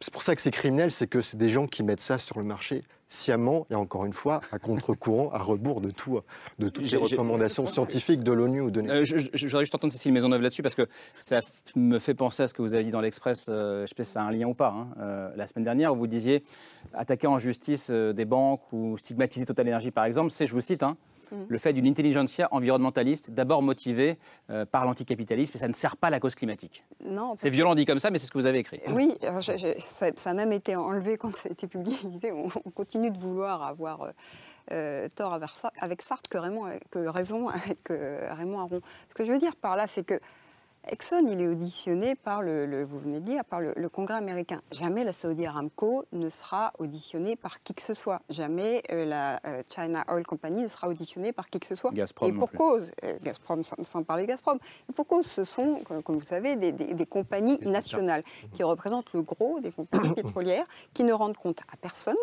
[0.00, 2.38] c'est pour ça que c'est criminel, c'est que c'est des gens qui mettent ça sur
[2.38, 6.20] le marché sciemment et encore une fois à contre-courant, à rebours de, tout,
[6.58, 9.74] de toutes les recommandations scientifiques de l'ONU ou de Euh, je, je- je voudrais juste
[9.74, 10.86] entendre Cécile Maisonneuve là-dessus parce que
[11.18, 11.40] ça
[11.74, 13.46] me fait penser à ce que vous avez dit dans l'Express.
[13.48, 14.68] euh, je sais pas si ça a un lien ou pas.
[14.68, 16.44] hein, euh, la semaine dernière, où vous disiez
[16.92, 20.60] attaquer en justice euh, des banques ou stigmatiser Total Energy, par exemple, c'est, je vous
[20.60, 20.96] cite, hein,
[21.48, 24.18] Le fait d'une intelligentsia environnementaliste d'abord motivée
[24.50, 26.84] euh, par l'anticapitalisme et ça ne sert pas la cause climatique.
[27.04, 28.80] Non, C'est violent dit comme ça, mais c'est ce que vous avez écrit.
[28.90, 31.96] Oui, ça, ça a même été enlevé quand ça a été publié.
[32.32, 34.10] On, on continue de vouloir avoir euh,
[34.72, 38.80] euh, tort avec, Sa- avec Sartre que, Raymond, que raison avec euh, Raymond Aron.
[39.08, 40.18] Ce que je veux dire par là, c'est que
[40.90, 44.14] Exxon, il est auditionné par le, le- vous venez de dire, par le, le Congrès
[44.16, 44.60] américain.
[44.72, 48.20] Jamais la Saudi Aramco ne sera auditionnée par qui que ce soit.
[48.30, 51.92] Jamais euh, la euh, China Oil Company ne sera auditionnée par qui que ce soit.
[51.92, 54.58] Gazprom Et pour cause, euh, Gazprom, sans, sans parler de Gazprom,
[54.88, 58.22] et pour cause, ce sont, comme vous savez, des, des- des compagnies nationales
[58.52, 62.16] qui représentent le gros des compagnies pétrolières, qui ne rendent compte à personne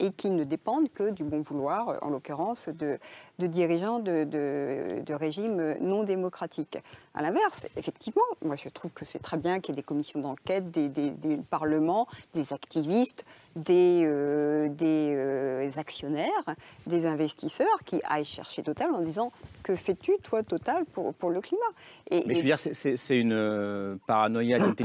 [0.00, 2.98] et qui ne dépendent que du bon vouloir, en l'occurrence, de,
[3.40, 6.78] de dirigeants de, de- de régimes non démocratiques.
[7.18, 10.20] À l'inverse, effectivement, moi je trouve que c'est très bien qu'il y ait des commissions
[10.20, 13.24] d'enquête, des, des- des parlements, des activistes,
[13.56, 16.28] des, euh, des euh, actionnaires,
[16.86, 19.32] des investisseurs qui aillent chercher Total en disant
[19.64, 21.60] que fais-tu, toi, Total, pour, pour le climat?
[22.12, 24.58] Et, Mais je veux dire, c'est- une euh, paranoïa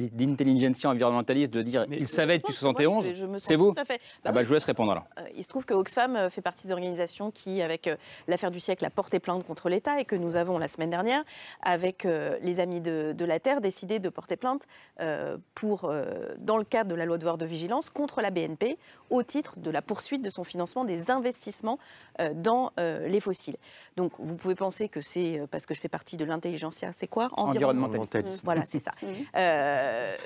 [0.00, 3.08] d'intelligentsia environnementaliste de dire il savait depuis je pense que moi, 71.
[3.08, 3.98] je- je me sens C'est vous tout à fait.
[4.24, 4.42] Bah Ah bah.
[4.42, 5.04] Je vous laisse répondre alors.
[5.36, 7.88] Il se trouve que Oxfam fait partie des organisations qui, avec
[8.26, 11.22] l'affaire du siècle, a porté plainte contre l'État et que nous avons la semaine dernière,
[11.68, 14.62] avec euh, les Amis de, de la Terre, décidé de porter plainte
[15.00, 16.04] euh, pour, euh,
[16.38, 18.78] dans le cadre de la loi de devoir de vigilance contre la BNP
[19.10, 21.78] au titre de la poursuite de son financement des investissements
[22.22, 23.56] euh, dans euh, les fossiles.
[23.96, 27.06] Donc vous pouvez penser que c'est euh, parce que je fais partie de l'intelligentsia, c'est
[27.06, 27.28] quoi?
[27.36, 28.44] Environnementaliste.
[28.46, 28.92] Voilà, c'est ça.
[29.36, 30.16] Euh,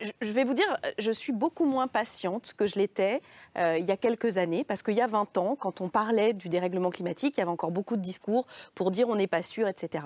[0.00, 0.64] je- je vais vous dire,
[0.98, 3.20] je suis beaucoup moins patiente que je l'étais
[3.58, 6.32] euh, il y a quelques années, parce qu'il y a 20 ans, quand on parlait
[6.32, 9.42] du dérèglement climatique, il y avait encore beaucoup de discours pour dire on n'est pas
[9.42, 10.04] sûr, etc.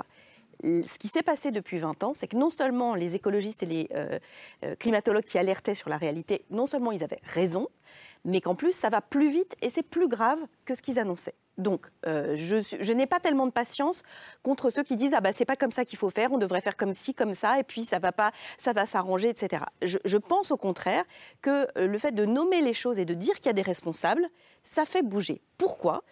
[0.62, 3.88] Ce qui s'est passé depuis 20 ans, c'est que non seulement les écologistes et les
[3.94, 4.18] euh,
[4.64, 7.68] euh, climatologues qui alertaient sur la réalité, non seulement ils avaient raison,
[8.24, 11.34] mais qu'en plus ça va plus vite et c'est plus grave que ce qu'ils annonçaient.
[11.59, 14.02] Donc, euh, je, n'ai pas tellement de patience
[14.42, 16.61] contre ceux qui disent ah bah c'est pas comme ça qu'il faut faire, on devrait
[16.61, 19.62] faire comme ci, comme ça, et puis ça va pas, ça va s'arranger, etc.
[19.80, 21.04] Je, pense au contraire
[21.40, 24.28] que le fait de nommer les choses et de dire qu'il y a des responsables,
[24.62, 25.40] ça fait bouger.
[25.57, 26.02] Pourquoi?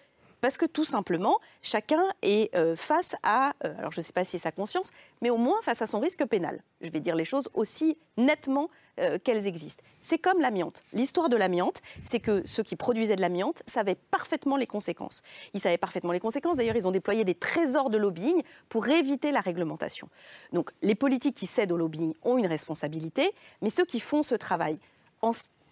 [0.45, 4.27] Parce que tout simplement, chacun est euh, face à, euh, alors je ne sais pas
[4.27, 4.91] si c'est sa conscience,
[5.23, 6.63] mais au moins face à son risque pénal.
[6.83, 8.69] Je vais dire les choses aussi nettement
[9.01, 9.83] euh, qu'elles existent.
[10.01, 10.83] C'est comme l'amiante.
[10.93, 15.23] L'histoire de l'amiante, c'est que ceux qui produisaient de l'amiante savaient parfaitement les conséquences.
[15.55, 16.59] Ils savaient parfaitement les conséquences.
[16.59, 20.11] D'ailleurs, ils ont déployé des trésors de lobbying pour éviter la réglementation.
[20.53, 23.33] Donc, les politiques qui cèdent au lobbying ont une responsabilité,
[23.63, 24.79] mais ceux qui font ce travail
[25.23, 25.31] en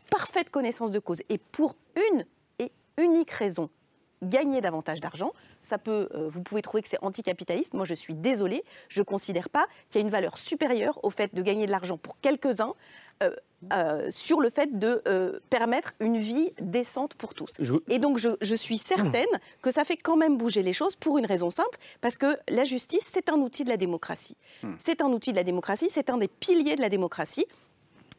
[0.08, 1.76] parfaite connaissance de cause et pour
[2.10, 2.24] une
[2.58, 3.68] et unique raison,
[4.22, 5.32] gagner davantage d'argent.
[5.62, 7.74] Ça peut, euh, vous pouvez trouver que c'est anticapitaliste.
[7.74, 8.64] Moi, je suis désolée.
[8.88, 11.70] Je ne considère pas qu'il y a une valeur supérieure au fait de gagner de
[11.70, 12.74] l'argent pour quelques-uns
[13.22, 13.30] euh,
[13.72, 17.60] euh, sur le fait de euh, permettre une vie décente pour tous.
[17.88, 19.28] Et donc, je, je suis certaine
[19.62, 22.64] que ça fait quand même bouger les choses pour une raison simple, parce que la
[22.64, 24.36] justice, c'est un outil de la démocratie.
[24.78, 27.46] C'est un outil de la démocratie, c'est un des piliers de la démocratie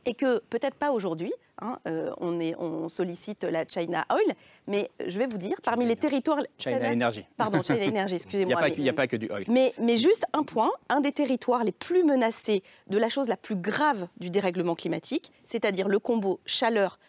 [0.06, 4.36] et que peut-être pas aujourd'hui, hein, euh, on, sollicite la China Oil,
[4.68, 6.40] mais je vais vous dire, parmi les territoires...
[6.58, 7.26] China Energy.
[7.38, 8.70] Pardon, China Energy, excusez-moi.
[8.70, 9.46] Il n'y a pas que du oil.
[9.48, 13.38] mais, mais juste un point, un des territoires les plus menacés de la chose la
[13.38, 17.00] plus grave du dérèglement climatique, c'est-à-dire le combo chaleur,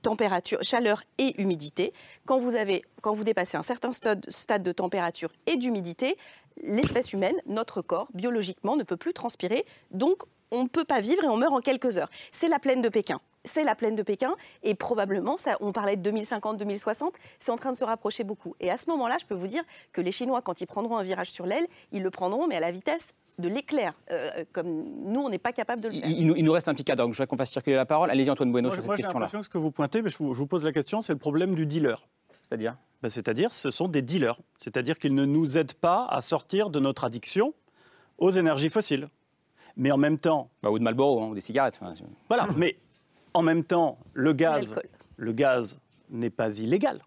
[0.00, 1.92] température, chaleur et humidité.
[2.24, 6.16] Quand vous, avez, quand vous dépassez un certain stade, stade de température et d'humidité,
[6.62, 9.64] l'espèce humaine, notre corps, biologiquement, ne peut plus transpirer.
[9.90, 12.10] Donc, on ne peut pas vivre et on meurt en quelques heures.
[12.32, 13.20] C'est la plaine de Pékin.
[13.44, 17.72] C'est la plaine de Pékin et probablement, ça, on parlait de 2050-2060, c'est en train
[17.72, 18.54] de se rapprocher beaucoup.
[18.60, 21.02] Et à ce moment-là, je peux vous dire que les Chinois, quand ils prendront un
[21.02, 23.94] virage sur l'aile, ils le prendront, mais à la vitesse de l'éclair.
[24.10, 26.06] Euh, comme nous, on n'est pas capable de le faire.
[26.06, 27.86] il nous, il nous reste un petit d'heure, donc je voudrais qu'on fasse circuler la
[27.86, 28.10] parole.
[28.10, 29.20] Allez-y, Antoine Bueno, Moi, sur moi, cette j'ai question-là.
[29.24, 31.14] l'impression que ce que vous pointez, mais je vous, je vous pose la question, c'est
[31.14, 32.06] le problème du dealer.
[32.42, 32.76] C'est-à-dire?
[33.02, 34.38] Ben, C'est-à-dire, ce sont des dealers.
[34.58, 37.54] C'est-à-dire qu'ils ne nous aident pas à sortir de notre addiction
[38.18, 39.08] aux énergies fossiles.
[39.80, 40.50] Mais en même temps.
[40.62, 41.78] Bah, ou de Marlboro, hein, ou des cigarettes.
[41.80, 41.94] enfin,
[42.28, 42.76] Voilà, mais
[43.34, 44.76] en même temps, le gaz,
[45.16, 45.78] le gaz
[46.10, 47.00] n'est pas illégal.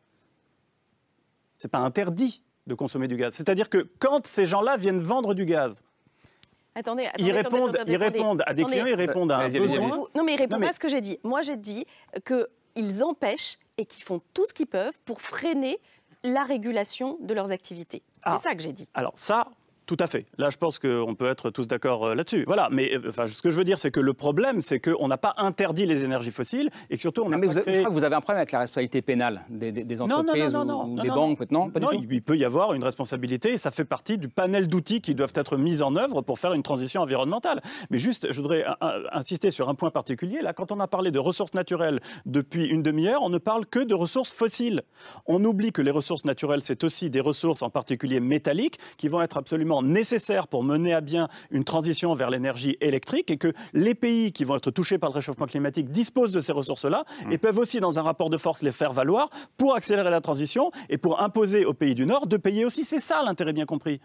[1.59, 3.35] C'est pas interdit de consommer du gaz.
[3.35, 5.83] C'est-à-dire que quand ces gens-là viennent vendre du gaz,
[6.75, 8.17] Attendez, Ils attendez, répondent- attendez, ils attendez.
[8.17, 9.89] répondent à des clients, ils répondent à un besoin.
[10.15, 11.19] Non, mais il répond Non, mais- pas à ce que j'ai dit.
[11.23, 11.85] Moi, j'ai dit
[12.25, 15.77] qu'ils empêchent et qu'ils font tout ce qu'ils peuvent pour freiner
[16.23, 18.01] la régulation de leurs activités.
[18.23, 18.37] Ah.
[18.41, 18.89] C'est ça que j'ai dit.
[18.95, 19.49] Alors ça,
[19.85, 20.25] tout à fait.
[20.37, 22.43] Là, je pense qu'on peut être tous d'accord euh, là-dessus.
[22.47, 22.69] Voilà.
[22.71, 25.17] Mais euh, enfin, ce que je veux dire, c'est que le problème, c'est qu'on n'a
[25.17, 27.79] pas interdit les énergies fossiles et que surtout, on n'a pas vous avez- je créé-
[27.79, 30.15] crois que vous avez un problème avec la responsabilité pénale des, des- des Non, non,
[30.19, 33.53] entreprises non, non, ou, des banques, peut-être non, Non, il- peut y avoir une responsabilité
[33.53, 36.53] et ça fait partie du panel d'outils qui doivent être mis en œuvre pour faire
[36.53, 37.61] une transition environnementale.
[37.89, 38.65] Mais juste, je voudrais
[39.11, 40.41] insister sur un point particulier.
[40.41, 43.79] Là, quand on a parlé de ressources naturelles depuis une demi-heure, on ne parle que
[43.79, 44.81] de ressources fossiles.
[45.25, 49.21] On oublie que les ressources naturelles, c'est aussi des ressources, en particulier métalliques, qui vont
[49.21, 53.95] être absolument nécessaires pour mener à bien une transition vers l'énergie électrique et que les
[53.95, 57.57] pays qui vont être touchés par le réchauffement climatique disposent de ces ressources-là et peuvent
[57.57, 61.21] aussi, dans un rapport de force, les faire valoir pour accélérer la transition et pour
[61.21, 62.83] imposer aux pays du Nord de payer aussi.
[62.83, 63.99] C'est ça l'intérêt bien compris.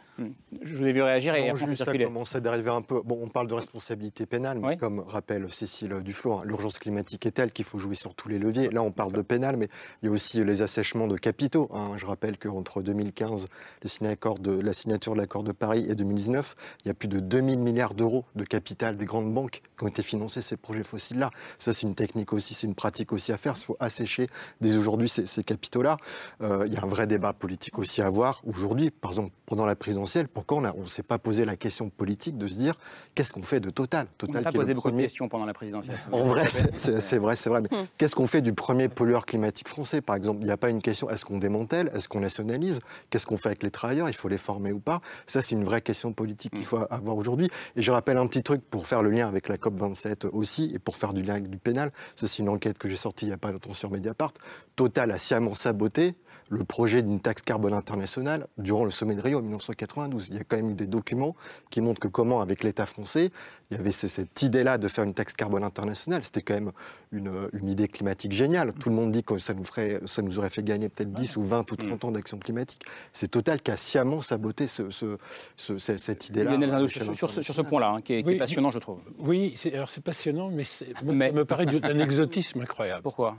[0.63, 2.05] Je vous ai vu réagir et Non, après, juste, ça circuler.
[2.05, 3.03] commence à d'arriver un peu.
[3.05, 7.33] Bon, on parle de responsabilité pénale, mais comme rappelle Cécile Duflo, hein, l'urgence climatique est
[7.33, 8.69] telle qu'il faut jouer sur tous les leviers.
[8.71, 9.69] Là, on parle de pénal, mais
[10.03, 11.69] il y a aussi les assèchements de capitaux.
[11.73, 11.93] hein.
[11.97, 13.49] Je rappelle qu'entre 2015,
[13.83, 16.55] les accords de, la signature de l'accord de Paris et 2019,
[16.85, 19.89] il y a plus de 2000 milliards d'euros de capital des grandes banques qui ont
[19.89, 21.31] été financés ces projets fossiles-là.
[21.59, 23.55] Ça, c'est une technique aussi, c'est une pratique aussi à faire.
[23.57, 24.27] Il faut assécher
[24.61, 25.97] dès aujourd'hui ces, ces capitaux-là.
[26.43, 28.91] Euh, il y a un vrai débat politique aussi à avoir aujourd'hui.
[28.91, 32.47] Par exemple, pendant la présidentielle, pourquoi on ne s'est pas posé la question politique de
[32.47, 32.75] se dire
[33.15, 34.07] qu'est-ce qu'on fait de Total?
[34.27, 35.99] On n'a pas posé beaucoup de premier- questions pendant la présidentielle.
[36.13, 37.63] en vrai, c'est- c'est c'est vrai, c'est vrai.
[37.63, 40.41] Mais qu'est-ce qu'on fait du premier pollueur climatique français, par exemple?
[40.43, 41.91] Il n'y a pas une question est-ce qu'on démantèle?
[41.95, 42.81] Est-ce qu'on nationalise?
[43.11, 44.09] Qu'est-ce qu'on fait avec les travailleurs?
[44.09, 45.01] Il faut les former ou pas?
[45.27, 47.49] Ça, c'est une vraie question politique qu'il faut avoir aujourd'hui.
[47.75, 50.79] Et je rappelle un petit truc pour faire le lien avec la COP27 aussi et
[50.79, 51.91] pour faire du lien avec du pénal.
[52.17, 54.33] C'est une enquête que j'ai sortie il n'y a pas longtemps sur Mediapart.
[54.77, 56.15] Total a sciemment saboté
[56.51, 60.29] le projet d'une taxe carbone internationale durant le sommet de Rio en 1992.
[60.31, 61.37] Il y a quand même eu des documents
[61.71, 63.31] qui montrent que comment, avec l'État français,
[63.71, 66.23] il y avait ce- cette idée-là de faire une taxe carbone internationale.
[66.23, 66.73] C'était quand même
[67.13, 68.73] une, une idée climatique géniale.
[68.73, 71.37] Tout le monde dit que ça nous, ferait, ça nous aurait fait gagner peut-être 10
[71.37, 72.83] ou 20 ou 30 ans d'action climatique.
[73.13, 75.19] C'est Total qui a sciemment saboté ce- ce-
[75.57, 76.53] ce- ce- cette idée-là.
[76.53, 78.79] Lionel sur, sur ce, sur ce point-là, hein, qui, est, qui est Oui, passionnant, je
[78.79, 79.01] trouve.
[79.19, 80.65] Oui, alors c'est passionnant, mais,
[81.05, 83.03] Mais- ça me paraît d'un exotisme incroyable.
[83.03, 83.37] Pourquoi?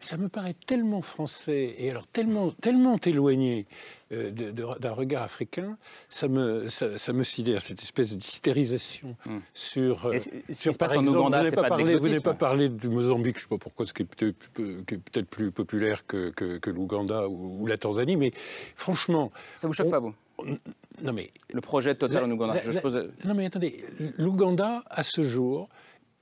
[0.00, 3.66] Ça me paraît tellement français et alors tellement, tellement éloigné
[4.12, 5.76] euh, d'un regard africain,
[6.06, 9.16] ça me, ça, ça me sidère, cette espèce d'hystérisation
[9.54, 10.52] sur, euh, Hmm.
[10.52, 11.56] Sur, se passe par en exemple, Ouganda, vous n'avez
[12.20, 15.28] pas, parlé, pas du Mozambique, je ne sais pas pourquoi, ce qui est peut-être peut-être
[15.28, 18.32] plus populaire que, que, que l'Ouganda ou, ou la Tanzanie, mais
[18.76, 19.30] franchement...
[19.56, 20.14] Ça vous choque pas, vous?
[21.02, 21.30] Non mais...
[21.52, 22.60] Le projet Total en Ouganda.
[22.62, 23.84] Je la- pose- Non mais attendez,
[24.16, 25.68] l'Ouganda, à ce jour,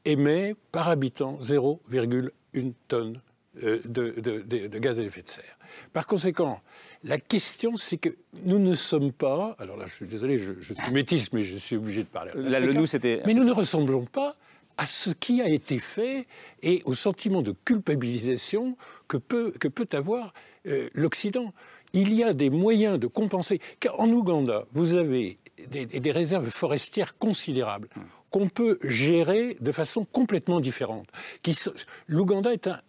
[0.04, 3.20] émet par habitant 0,1 tonne euh,
[3.62, 5.58] de, de- de- de gaz à effet de serre.
[5.92, 6.60] Par conséquent,
[7.04, 8.10] la question, c'est que
[8.44, 9.56] nous ne sommes pas.
[9.58, 12.32] Alors là, je suis désolé, je, je suis métisse, mais je suis obligé de parler.
[12.34, 12.80] en Là, le africain.
[12.80, 14.36] nous, c'était- Mais nous ne ressemblons pas
[14.78, 16.26] à ce qui a été fait
[16.62, 18.76] et au sentiment de culpabilisation
[19.08, 20.34] que peut, que peut avoir
[20.66, 21.52] euh, l'Occident.
[21.92, 23.60] Il y a des moyens de compenser.
[23.80, 25.38] Car en Ouganda, vous avez
[25.70, 27.88] des, des réserves forestières considérables
[28.30, 31.08] qu'on peut gérer de façon complètement différente.
[32.08, 32.80] L'Ouganda est un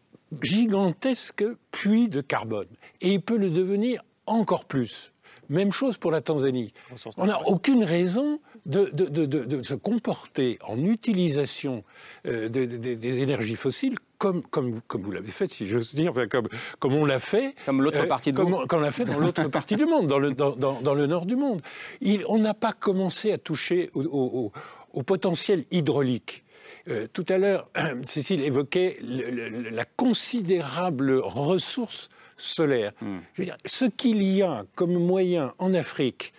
[0.42, 2.68] gigantesque puits de carbone
[3.02, 5.12] et il peut le devenir encore plus.
[5.50, 6.74] Même chose pour la Tanzanie.
[7.16, 11.86] On n'a aucune raison de, de- de- de- se comporter en utilisation
[12.26, 15.96] euh, de- de- de- des énergies fossiles comme, comme, comme vous l'avez fait, si j'ose
[15.96, 16.50] dire, enfin, comme,
[16.80, 17.56] comme on l'a fait.
[17.66, 20.08] Comme l'autre euh, partie comme, on- comme on l'a fait dans l'autre partie du monde,
[20.08, 21.62] dans le, dans, dans- dans le nord du monde.
[22.02, 24.08] Il- on n'a pas commencé à toucher au, au-
[24.48, 24.52] au-
[24.92, 26.44] au potentiel hydraulique.
[26.90, 27.70] Euh, tout à l'heure,
[28.04, 32.92] Cécile évoquait le- le- la considérable ressource solaire.
[33.02, 36.34] Je veux dire, ce qu'il y a comme moyen en Afrique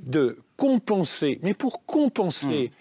[0.00, 2.72] de compenser, mais pour compenser,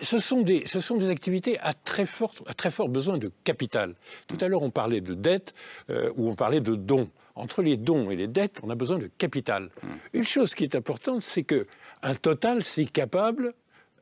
[0.00, 3.30] ce, sont des, ce sont des activités à très, fort, à très fort besoin de
[3.44, 3.94] capital.
[4.26, 5.54] Tout à l'heure, on parlait de dette
[5.90, 7.08] euh, ou on parlait de dons.
[7.36, 9.70] Entre les dons et les dettes, on a besoin de capital.
[10.12, 11.66] Une chose qui est importante, c'est que
[12.02, 13.54] un total, c'est capable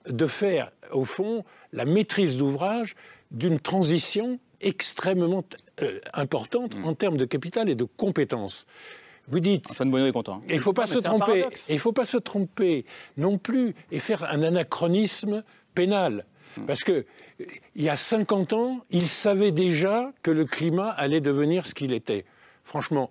[0.09, 2.95] de faire, au fond, la maîtrise d'ouvrage
[3.31, 5.45] d'une transition extrêmement
[5.83, 8.67] euh, importante en termes de capital et de compétences.
[9.29, 9.71] Vous dites.
[9.71, 10.41] Antoine Bonneau est content.
[10.49, 11.45] Il ne faut pas se tromper.
[11.69, 12.87] il faut pas se tromper
[13.17, 15.45] non plus et faire un anachronisme
[15.75, 16.25] pénal.
[16.67, 17.05] Parce que
[17.77, 21.93] il y a 50 ans, il savait déjà que le climat allait devenir ce qu'il
[21.93, 22.25] était.
[22.65, 23.11] Franchement,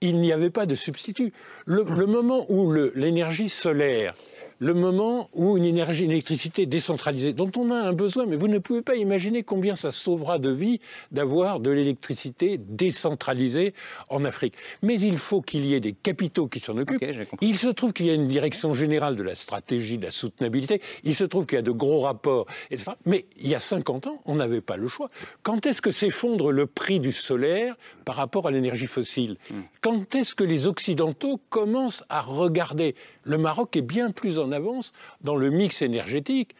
[0.00, 1.32] il n'y avait pas de substitut.
[1.64, 4.14] Le, le moment où l'énergie solaire,
[4.62, 8.46] le moment où une énergie, une électricité décentralisée, dont on a un besoin, mais vous
[8.46, 10.78] ne pouvez pas imaginer combien ça sauvera de vie
[11.10, 13.74] d'avoir de l'électricité décentralisée
[14.08, 14.54] en Afrique.
[14.80, 17.04] Mais il faut qu'il y ait des capitaux qui s'en occupent.
[17.40, 20.80] il se trouve qu'il y a une direction générale de la stratégie, de la soutenabilité.
[21.02, 22.92] Il se trouve qu'il y a de gros rapports, etc.
[23.04, 25.08] Mais il y a 50 ans, on n'avait pas le choix.
[25.42, 29.38] Quand est-ce que s'effondre le prix du solaire par rapport à l'énergie fossile?
[29.80, 32.94] Quand est-ce que les Occidentaux commencent à regarder?
[33.24, 34.92] Le Maroc est bien plus en avance
[35.22, 36.54] dans le mix énergétique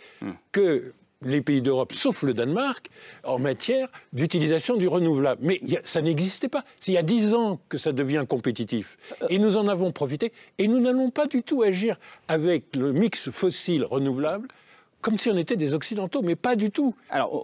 [0.52, 0.92] que
[1.24, 2.88] les pays d'Europe, sauf le Danemark,
[3.22, 5.40] en matière d'utilisation du renouvelable.
[5.44, 6.64] Mais a- ça n'existait pas.
[6.80, 8.98] C'est il y a dix ans que ça devient compétitif.
[9.30, 10.32] Et nous en avons profité.
[10.58, 14.48] Et nous n'allons pas du tout agir avec le mix fossile renouvelable
[15.00, 16.94] comme si on était des Occidentaux, mais pas du tout.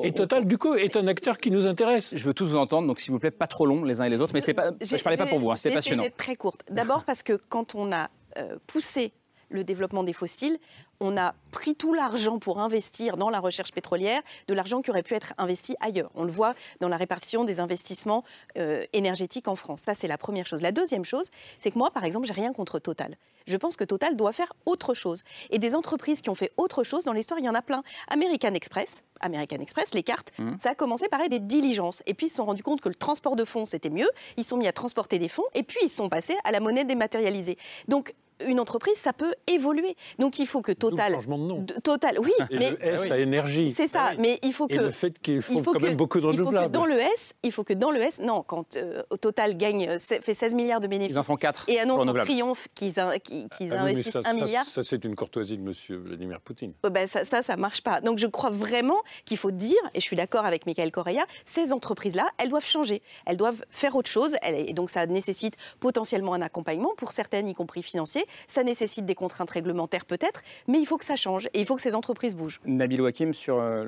[0.05, 2.17] et Total, du coup, est un acteur qui nous intéresse.
[2.17, 4.11] Je veux tous vous entendre, donc s'il vous plaît, pas trop long les uns et
[4.11, 5.97] les autres, mais c'est pas, je parlais pas pour vous, hein, c'était je vais essayer
[5.97, 6.15] passionnant.
[6.17, 6.63] très courte.
[6.71, 9.13] D'abord parce que quand on a euh, poussé
[9.51, 10.59] le développement des fossiles,
[11.01, 15.03] on a pris tout l'argent pour investir dans la recherche pétrolière, de l'argent qui aurait
[15.03, 16.11] pu être investi ailleurs.
[16.15, 18.25] On le voit dans la répartition des investissements
[18.57, 19.83] euh, énergétiques en France.
[19.83, 20.61] Ça, c'est la première chose.
[20.61, 23.17] La deuxième chose, c'est que moi, par exemple, j'ai rien contre Total.
[23.47, 25.25] Je pense que Total doit faire autre chose.
[25.51, 27.83] Et des entreprises qui ont fait autre chose, dans l'histoire, il y en a plein.
[28.09, 32.03] American Express, American Express, les cartes, ça a commencé par être des diligences.
[32.07, 34.09] Et puis, ils se sont rendus compte que le transport de fonds, c'était mieux.
[34.37, 35.47] Ils sont mis à transporter des fonds.
[35.55, 37.57] Et puis, ils sont passés à la monnaie dématérialisée.
[37.89, 38.15] Donc,
[38.47, 39.97] une entreprise, ça peut évoluer.
[40.19, 41.13] Donc, il faut que Total.
[41.13, 41.67] changement de nom.
[41.83, 42.33] Total, oui.
[42.51, 43.73] Et mais le S à énergie.
[43.77, 44.05] C'est ça.
[44.09, 44.17] Ah oui.
[44.21, 44.75] Mais il faut que.
[44.75, 46.49] Et le fait qu'il faut, il faut quand que- même beaucoup de il faut que
[46.49, 46.71] renouvelables.
[46.73, 49.99] dans le S, il faut que dans le S, non, quand euh, Total gagne, euh,
[49.99, 51.15] fait 16 milliards de bénéfices.
[51.15, 52.29] Ils en font quatre Et annonce en renouvelables.
[52.29, 54.65] triomphe qu'ils qu'ils- qu'ils Ah investissent ça, un ça- milliard.
[54.67, 55.73] Ça, c'est une courtoisie de M.
[56.05, 56.73] Vladimir Poutine.
[56.87, 58.01] Euh, ben, ça, ça, ça marche pas.
[58.01, 61.73] Donc, je crois vraiment qu'il faut dire, et je suis d'accord avec Michael Correa, ces
[61.73, 63.03] entreprises-là, elles doivent changer.
[63.27, 64.37] Elles doivent faire autre chose.
[64.43, 68.25] Elles- et donc, ça nécessite potentiellement un accompagnement pour certaines, y compris financier.
[68.47, 71.77] Ça nécessite des contraintes réglementaires peut-être, mais il faut que ça change et il faut
[71.77, 72.61] que ces entreprises bougent.
[72.65, 73.85] Nabil Wakim sur euh,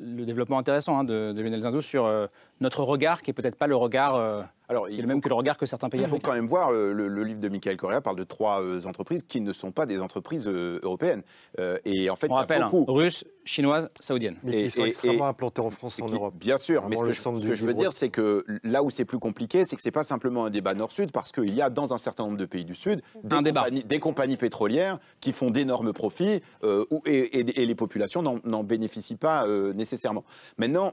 [0.00, 2.26] le développement intéressant hein, de, de Lionel Zinzo sur euh,
[2.60, 5.16] notre regard, qui est peut-être pas le regard, euh, Alors, qui est il le même
[5.18, 6.28] faut que le regard que certains pays Il faut africains.
[6.30, 9.22] quand même voir, euh, le, le livre de Michael Correa parle de trois euh, entreprises
[9.26, 11.22] qui ne sont pas des entreprises euh, européennes.
[11.58, 12.92] Euh, et en fait, On il y a rappelle, hein, beaucoup.
[12.92, 14.36] russe, chinoise, saoudienne.
[14.44, 16.34] Mais qui sont extrêmement implantés en France et en qui- Europe.
[16.38, 19.04] Bien sûr, mais ce que, je, ce que veux dire, c'est que là où c'est
[19.04, 21.92] plus compliqué, c'est que c'est pas simplement un débat nord-sud, parce qu'il y a dans
[21.92, 25.92] un certain nombre de pays du Sud des, compagnies, des compagnies pétrolières qui font d'énormes
[25.92, 30.24] profits euh, où- et, et- et les populations n'en n'en bénéficient pas euh, nécessairement.
[30.58, 30.92] Maintenant,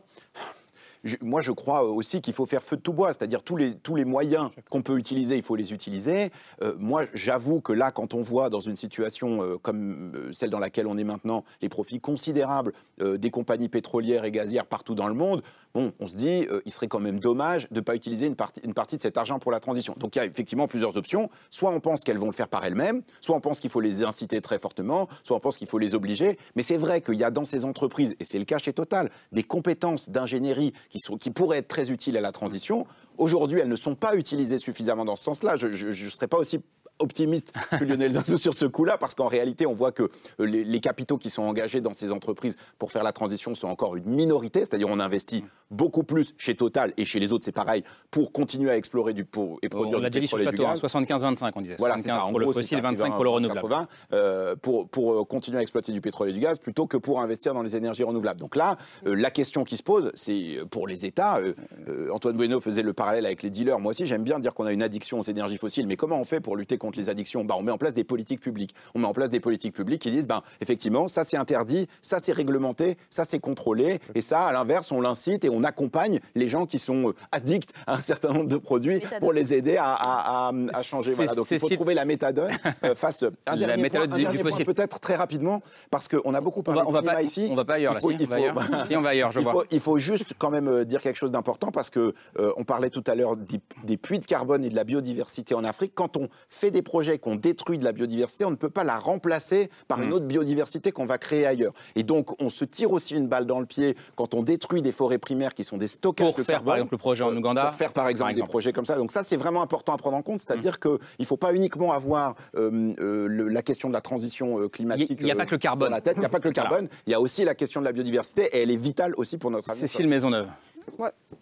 [1.08, 3.74] je- moi, je crois aussi qu'il faut faire feu de tout bois, c'est-à-dire tous les,
[3.76, 6.30] tous les moyens qu'on peut utiliser, il faut les utiliser.
[6.62, 10.50] Euh, moi, j'avoue que là, quand on voit dans une situation euh, comme euh, celle
[10.50, 14.96] dans laquelle on est maintenant, les profits considérables euh, des compagnies pétrolières et gazières partout
[14.96, 15.42] dans le monde,
[15.74, 18.36] bon, on se dit, euh, il serait quand même dommage de ne pas utiliser une
[18.36, 19.96] partie, une partie de cet argent pour la transition.
[19.98, 21.30] Donc il y a effectivement plusieurs options.
[21.52, 24.04] Soit on pense qu'elles vont le faire par elles-mêmes, soit on pense qu'il faut les
[24.04, 26.38] inciter très fortement, soit on pense qu'il faut les obliger.
[26.56, 29.10] Mais c'est vrai qu'il y a dans ces entreprises, et c'est le cas chez Total,
[29.32, 32.86] des compétences d'ingénierie qui, qui pourraient être très utiles à la transition.
[33.18, 35.56] Aujourd'hui, elles ne sont pas utilisées suffisamment dans ce sens-là.
[35.56, 36.60] Je ne serais pas aussi
[37.00, 40.64] optimiste que Lionel Zinsou sur ce coup-là, parce qu'en réalité, on voit que euh, les,
[40.64, 44.06] les capitaux qui sont engagés dans ces entreprises pour faire la transition sont encore une
[44.06, 48.32] minorité, c'est-à-dire on investit beaucoup plus chez Total et chez les autres, c'est pareil, pour
[48.32, 50.82] continuer à explorer du, pour, et produire On du pétrole le et du hein, gaz.
[50.82, 51.76] 75-25, on disait.
[51.78, 52.26] Voilà, c'est 75 ça.
[52.26, 53.62] En pour gros, le fossile, ça, c'est 25 pour le 20, renouvelable.
[53.62, 56.98] 80, euh, pour, pour euh, continuer à exploiter du pétrole et du gaz plutôt que
[56.98, 58.40] pour investir dans les énergies renouvelables.
[58.40, 61.40] Donc là, euh, la question qui se pose, c'est pour les États.
[61.40, 63.80] euh, Antoine Bueno faisait le parallèle avec les dealers.
[63.80, 65.88] Moi aussi, j'aime bien dire qu'on a une addiction aux énergies fossiles.
[65.88, 68.04] Mais comment on fait pour lutter contre les addictions bah, On met en place des
[68.04, 68.74] politiques publiques.
[68.96, 72.20] On met en place des politiques publiques qui disent, ben, effectivement, ça c'est interdit, ça
[72.22, 74.00] c'est réglementé, ça c'est contrôlé.
[74.16, 77.72] Et ça, à l'inverse, on l'incite et on accompagne les gens qui sont euh, addicts
[77.86, 81.14] à un certain nombre de produits pour les aider à, à- à- à changer.
[81.14, 81.34] Voilà.
[81.36, 82.52] Donc il faut trouver la méthadone
[82.84, 83.24] euh, face.
[83.24, 85.62] Un La dernier méthadone point, du- un du dernier point peut-être très rapidement,
[85.92, 87.48] parce qu'on a beaucoup On parlé va, on va de climat pas, ici.
[87.52, 88.00] on va pas ailleurs, là.
[88.00, 88.56] Il faut- si, il on va ailleurs.
[88.88, 89.54] Si, on va ailleurs, je il vois.
[89.54, 92.64] faut, il faut juste quand même euh, dire quelque chose d'important parce que euh, on
[92.64, 95.94] parlait tout à l'heure des, des puits de carbone et de la biodiversité en Afrique.
[95.96, 98.98] Quand on fait des projets qu'on détruit de la biodiversité, on ne peut pas la
[99.00, 101.74] remplacer par une autre biodiversité qu'on va créer ailleurs.
[101.96, 104.92] Et donc on se tire aussi une balle dans le pied quand on détruit des
[104.92, 106.66] forêts primaires qui sont des stockages Pour de faire, carbone.
[106.68, 107.66] par exemple, le projet en Euh, Ouganda.
[107.68, 108.48] Pour faire par exemple, Par exemple.
[108.48, 108.96] des projets comme ça.
[108.96, 111.92] Donc ça c'est vraiment important à prendre en compte, c'est-à-dire qu'il ne faut pas uniquement
[111.94, 115.18] avoir euh, euh, le- la question de la transition euh, climatique.
[115.22, 115.90] Il y a pas que le carbone.
[115.90, 116.16] dans la tête.
[116.18, 116.88] Il n'y a pas que le carbone.
[117.06, 119.52] Il y a aussi la question de la biodiversité et elle est vitale aussi pour
[119.52, 119.88] notre avenir.
[119.88, 120.48] Cécile Maisonneuve.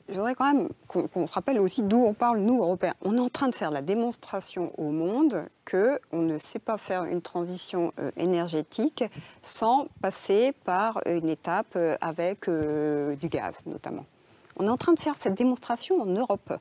[0.08, 2.94] Je voudrais quand même qu'on se rappelle aussi d'où on parle, nous, Européens.
[3.02, 7.06] On est en train de faire la démonstration au monde qu'on ne sait pas faire
[7.06, 9.04] une transition euh, énergétique
[9.42, 14.06] sans passer par une étape euh, avec euh, du gaz, notamment.
[14.58, 16.54] On est en train de faire cette démonstration en Europe.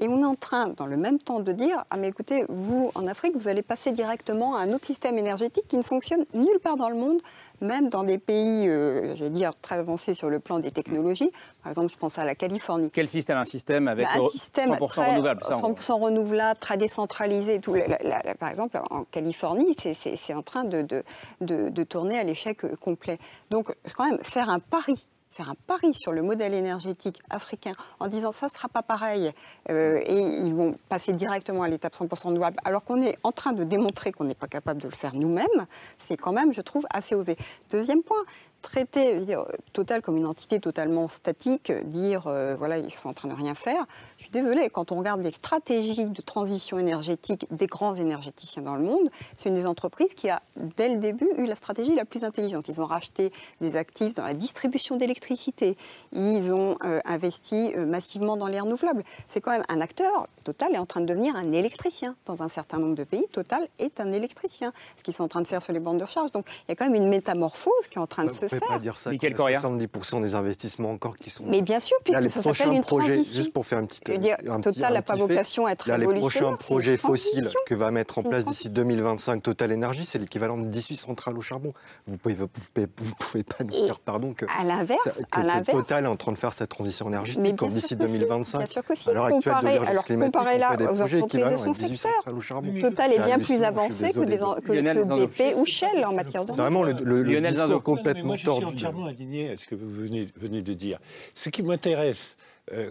[0.00, 2.90] Et on est en train, dans le même temps, de dire Ah, mais écoutez, vous,
[2.94, 6.58] en Afrique, vous allez passer directement à un autre système énergétique qui ne fonctionne nulle
[6.62, 7.20] part dans le monde,
[7.60, 11.30] même dans des pays, euh, je vais dire, très avancés sur le plan des technologies.
[11.62, 12.90] Par exemple, je pense à la Californie.
[12.92, 13.38] Quel système?
[13.38, 15.42] Un système avec Bah, un système 100% très- renouvelable.
[15.48, 17.60] ça, on- 100% renouvelable, très décentralisé.
[17.60, 17.74] Tout.
[17.74, 21.02] La- la- la- par exemple, en Californie, c'est- en train de, de,
[21.40, 23.18] de- de tourner à l'échec euh, complet.
[23.50, 28.06] Donc, quand même, faire un pari faire un pari sur le modèle énergétique africain en
[28.06, 29.32] disant ça ne sera pas pareil
[29.68, 33.52] euh, et ils vont passer directement à l'étape 100% renouvelable alors qu'on est en train
[33.52, 35.66] de démontrer qu'on n'est pas capable de le faire nous-mêmes,
[35.98, 37.36] c'est quand même, je trouve, assez osé.
[37.70, 38.24] Deuxième point,
[38.62, 43.28] traiter dire, Total comme une entité totalement statique, dire euh, voilà, ils sont en train
[43.28, 43.84] de rien faire.
[44.24, 48.74] Je suis désolée, quand on regarde les stratégies de transition énergétique des grands énergéticiens dans
[48.74, 50.40] le monde, c'est une des entreprises qui a,
[50.78, 52.66] dès le début, eu la stratégie la plus intelligente.
[52.68, 55.76] Ils ont racheté des actifs dans la distribution d'électricité,
[56.12, 59.04] ils ont euh, investi euh, massivement dans les renouvelables.
[59.28, 62.16] C'est quand même un acteur, Total est en train de devenir un électricien.
[62.26, 65.42] Dans un certain nombre de pays, Total est un électricien, ce qu'ils sont en train
[65.42, 66.32] de faire sur les bandes de recharge.
[66.32, 68.48] Donc il y a quand même une métamorphose qui est en train de Vous se
[68.48, 68.60] faire.
[68.60, 69.10] pas dire ça.
[69.10, 69.76] Michael quand il y a Correa.
[69.78, 71.44] 70% des investissements encore qui sont.
[71.46, 73.36] Mais bien sûr, puisque les ça s'appelle une projets, transition.
[73.42, 74.00] juste pour faire un petit.
[74.14, 76.52] Je veux dire, un Total n'a pas vocation à être Il y a les prochains
[76.54, 80.96] projets fossiles que va mettre en place d'ici 2025 Total Énergie, c'est l'équivalent de 18
[80.96, 81.72] centrales au charbon.
[82.06, 85.38] Vous pouvez, vous pouvez, vous pouvez pas nous dire, pardon, que, à l'inverse, ça- que-
[85.38, 88.16] à que l'inverse- Total est en train de faire sa transition énergétique d'ici que si,
[88.18, 88.58] 2025.
[88.58, 89.04] bien sûr que si.
[89.06, 90.18] Comparé- alors, on
[90.58, 92.12] là aux entreprises de son à 18 secteur.
[92.16, 92.72] centrales au charbon.
[92.80, 95.26] Total est bien plus avancé que, des, de- que.
[95.26, 98.36] BP ou Shell en matière de C'est vraiment le, le- le Lionel discours complètement moi,
[98.36, 98.66] je suis tordu.
[98.66, 100.26] entièrement indigné à ce que vous venez,
[100.62, 100.98] de dire.
[101.34, 102.36] Ce qui m'intéresse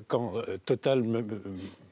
[0.08, 1.04] quand euh, Total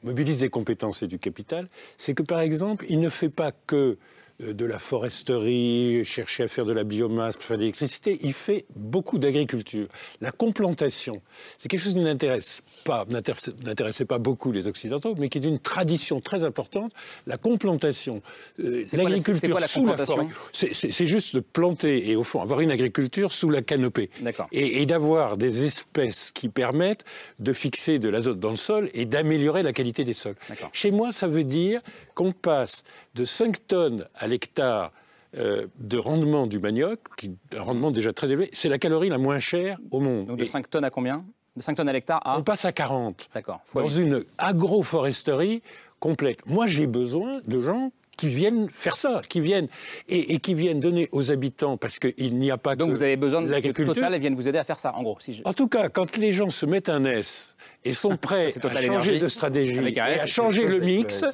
[0.02, 1.68] mobilise des compétences et du capital,
[1.98, 3.96] c'est que par exemple, il ne fait pas que euh,
[4.42, 9.18] de la foresterie, chercher à faire de la biomasse, faire de l'électricité, il fait beaucoup
[9.18, 9.86] d'agriculture.
[10.20, 11.22] La complantation,
[11.58, 15.58] c'est quelque chose qui n'intéresse pas, n'intéressait pas beaucoup les Occidentaux, mais qui est d'une
[15.58, 16.92] tradition très importante.
[17.26, 18.22] La complantation,
[18.60, 22.70] euh, l'agriculture la sous la forêt, c'est- juste de planter et au fond avoir une
[22.70, 24.08] agriculture sous la canopée.
[24.52, 27.04] Et, et d'avoir des espèces qui permettent
[27.38, 30.36] de fixer de l'azote dans le sol et d'améliorer la qualité des sols.
[30.72, 31.80] Chez moi, ça veut dire
[32.14, 32.84] qu'on passe
[33.14, 34.92] de 5 tonnes à l'hectare
[35.36, 39.18] euh, de rendement du manioc, qui un rendement déjà très élevé, c'est la calorie la
[39.18, 40.26] moins chère au monde.
[40.26, 41.24] Donc de Et 5 tonnes à combien?
[41.56, 43.60] De 5 tonnes à l'hectare à on passe à 40 D'accord.
[43.74, 45.62] dans une agroforesterie
[46.00, 46.44] complète.
[46.46, 47.92] Moi, j'ai besoin de gens
[48.22, 49.66] qui viennent faire ça, qui viennent
[50.08, 53.02] et, et qui viennent donner aux habitants, parce qu'il n'y a pas Donc que vous
[53.02, 53.94] avez besoin de l'agriculture.
[53.94, 55.16] Total vienne vous aider à faire ça, en gros.
[55.18, 58.46] Si je- En tout cas, quand les gens se mettent un S et sont prêts
[58.46, 61.24] à changer Énergie, de stratégie et à changer le mix,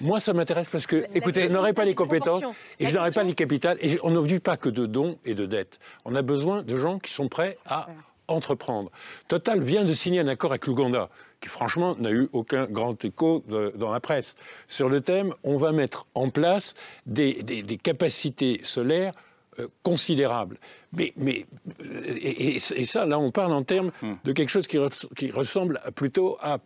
[0.00, 2.42] moi ça m'intéresse parce que, écoutez, je n'aurai pas les compétences
[2.80, 3.76] et je n'aurai pas les capitales.
[3.82, 5.78] Et on ne vit pas que de dons et de dettes.
[6.06, 7.88] On a besoin de gens qui sont prêts à
[8.26, 8.90] entreprendre.
[9.28, 11.10] Total vient de signer un accord avec l'Ouganda
[11.40, 14.34] qui franchement n'a eu aucun grand écho de- dans la presse.
[14.66, 16.74] Sur le thème, on va mettre en place
[17.06, 19.12] des, des- des capacités solaires
[19.60, 20.58] euh, considérables.
[20.92, 21.44] Mais, mais
[21.82, 24.14] et, et- et ça, là, on parle en termes Hmm.
[24.24, 24.78] de quelque chose qui
[25.30, 26.58] ressemble plutôt à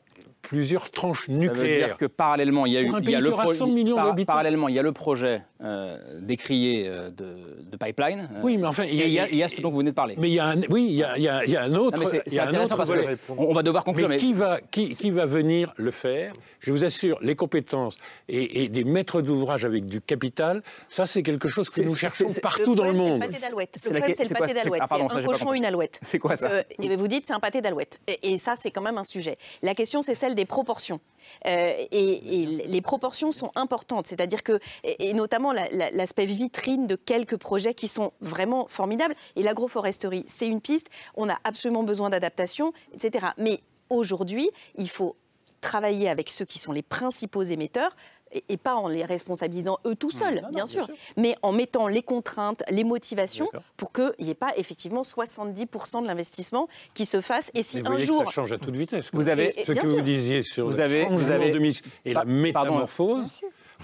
[0.43, 1.87] plusieurs tranches Ça veut nucléaires.
[1.89, 3.53] dire que parallèlement, il y a, eu, un il y a le qui aura pro-
[3.55, 4.33] 100 millions par- d'habitants.
[4.33, 7.37] Parallèlement, il y a le projet euh, décrié euh, de,
[7.71, 8.29] de pipeline.
[8.35, 9.95] euh, Oui, mais enfin, il y, a, il y a ce dont vous venez de
[9.95, 10.17] parler.
[10.19, 11.63] Mais il y a un, oui, il y a, il y a- il y a
[11.63, 11.97] un autre.
[11.99, 13.17] Non, mais c'est- il y c'est a un intéressant autre parce que volet.
[13.29, 16.71] on- on va devoir conclure, mais- qui va, qui, qui va venir le faire Je
[16.71, 17.97] vous assure, les compétences
[18.29, 21.95] et, et des maîtres d'ouvrage avec du capital, ça c'est quelque chose que C'est- nous
[21.95, 23.21] cherchons c'est- partout dans le monde.
[23.23, 23.71] C'est le pâté d'alouette.
[23.77, 24.83] C'est problème, le pâté d'alouette.
[24.89, 25.99] ah, un cochon, une alouette.
[26.03, 26.63] C'est quoi ça Euh,
[26.97, 27.99] Vous dites c'est un pâté d'alouette.
[28.09, 29.37] Et, et ça, c'est quand même un sujet.
[29.63, 31.01] La question, c'est celle des proportions.
[31.47, 34.07] Euh, et, les proportions sont importantes.
[34.07, 39.15] C'est-à-dire que, et, notamment la- la- l'aspect vitrine de quelques projets qui sont vraiment formidables.
[39.37, 40.89] Et l'agroforesterie, c'est une piste.
[41.15, 43.27] On a absolument besoin d'adaptation, etc.
[43.39, 43.61] Mais
[43.91, 45.17] aujourd'hui, il faut
[45.61, 47.95] travailler avec ceux qui sont les principaux émetteurs
[48.33, 50.95] et, et pas en les responsabilisant eux tout seuls, non, bien, sûr, sûr.
[51.17, 56.07] mais en mettant les contraintes, les motivations pour qu'il n'y ait pas effectivement 70% de
[56.07, 57.51] l'investissement qui se fasse.
[57.55, 58.21] Et si Mais vous un voyez jour...
[58.21, 59.11] que ça change à toute vitesse.
[59.13, 59.97] Vous avez- ce que sûr.
[59.97, 61.73] vous disiez sur Vous le avez- vous avez-
[62.05, 62.87] et la pardon.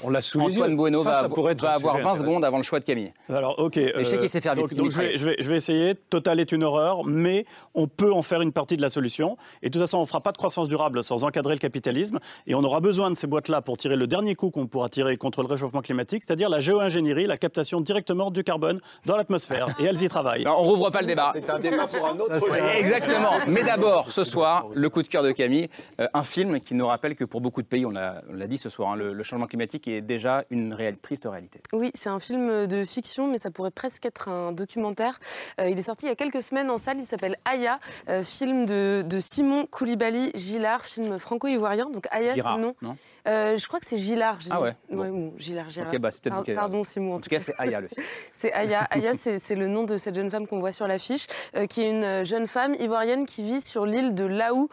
[0.04, 0.52] On l'a sous les yeux.
[0.62, 2.20] Antoine Bueno Ça, va, ça pourrait être va avoir sujet 20 intéressant.
[2.24, 3.12] secondes avant le choix de Camille.
[3.28, 3.74] Alors, ok.
[3.74, 5.56] Je sais euh, qu'il s'est servi donc, de donc je, vais, je, vais, je vais
[5.56, 5.94] essayer.
[5.94, 7.44] Total est une horreur, mais
[7.74, 9.36] on peut en faire une partie de la solution.
[9.62, 12.18] Et de toute façon, on ne fera pas de croissance durable sans encadrer le capitalisme.
[12.46, 15.16] Et on aura besoin de ces boîtes-là pour tirer le dernier coup qu'on pourra tirer
[15.16, 19.68] contre le réchauffement climatique, c'est-à-dire la géo-ingénierie, la captation directement du carbone dans l'atmosphère.
[19.80, 20.42] Et elles y travaillent.
[20.42, 21.32] Alors, on rouvre pas le débat.
[21.34, 22.34] C'est un débat pour un autre.
[22.76, 23.30] Exactement.
[23.48, 25.68] Mais d'abord, ce soir, le coup de cœur de Camille,
[26.00, 28.46] euh, un film qui nous rappelle que pour beaucoup de pays, on l'a on l'a
[28.46, 31.60] dit ce soir, hein, le, le changement climatique est déjà une réelle, triste réalité.
[31.72, 35.18] Oui, c'est un film de fiction, mais ça pourrait presque être un documentaire.
[35.60, 36.98] Euh, il est sorti il y a quelques semaines en salle.
[36.98, 37.78] Il s'appelle Aya,
[38.08, 41.90] euh, film de, de Simon Koulibaly Gillard, film franco-ivoirien.
[41.90, 42.74] Donc Aya, c'est le nom.
[42.82, 42.96] non?
[43.26, 44.38] Euh, je crois que c'est Gillard.
[44.50, 45.90] Ah ouais, bon, Gillard, Gillard.
[45.98, 46.82] Bah, Par- avez Pardon.
[46.82, 47.14] Simon.
[47.14, 48.04] En tout cas, c'est Aya le film.
[48.32, 48.82] C'est Aya.
[48.90, 51.26] Aya, c'est le nom de cette jeune femme qu'on voit sur l'affiche,
[51.68, 54.68] qui est une jeune femme ivoirienne qui vit sur l'île de Laou,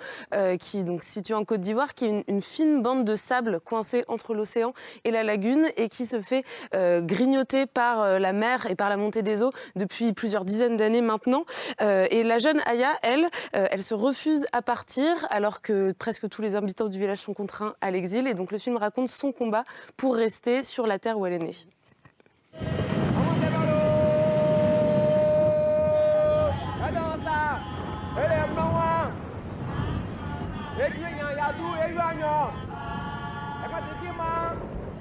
[0.59, 3.59] qui est donc située en Côte d'Ivoire, qui est une, une fine bande de sable
[3.59, 4.73] coincée entre l'océan
[5.05, 6.43] et la lagune et qui se fait
[6.73, 10.75] euh, grignoter par euh, la mer et par la montée des eaux depuis plusieurs dizaines
[10.75, 11.45] d'années maintenant.
[11.81, 13.25] Euh, et la jeune Aya, elle,
[13.55, 17.33] euh, elle se refuse à partir alors que presque tous les habitants du village sont
[17.33, 18.27] contraints à l'exil.
[18.27, 19.63] Et donc le film raconte son combat
[19.95, 21.55] pour rester sur la terre où elle est née.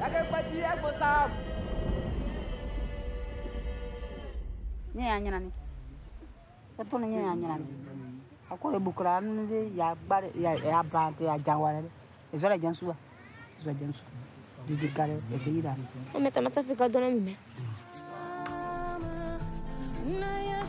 [0.05, 1.34] Akapajia kwa sababu.
[4.94, 5.50] Nyanyi nani?
[6.80, 7.59] Eto nyanyi nyanya
[8.50, 8.78] Aku Akole
[9.76, 11.88] ya bare ya ya bante ya jawale.
[12.34, 12.94] Ezola jansuwa.
[13.61, 14.09] Ezola jansuwa.
[14.68, 15.76] Dijikale eseira.
[16.14, 17.36] Ameta masafika dona mime.
[20.48, 20.66] Ya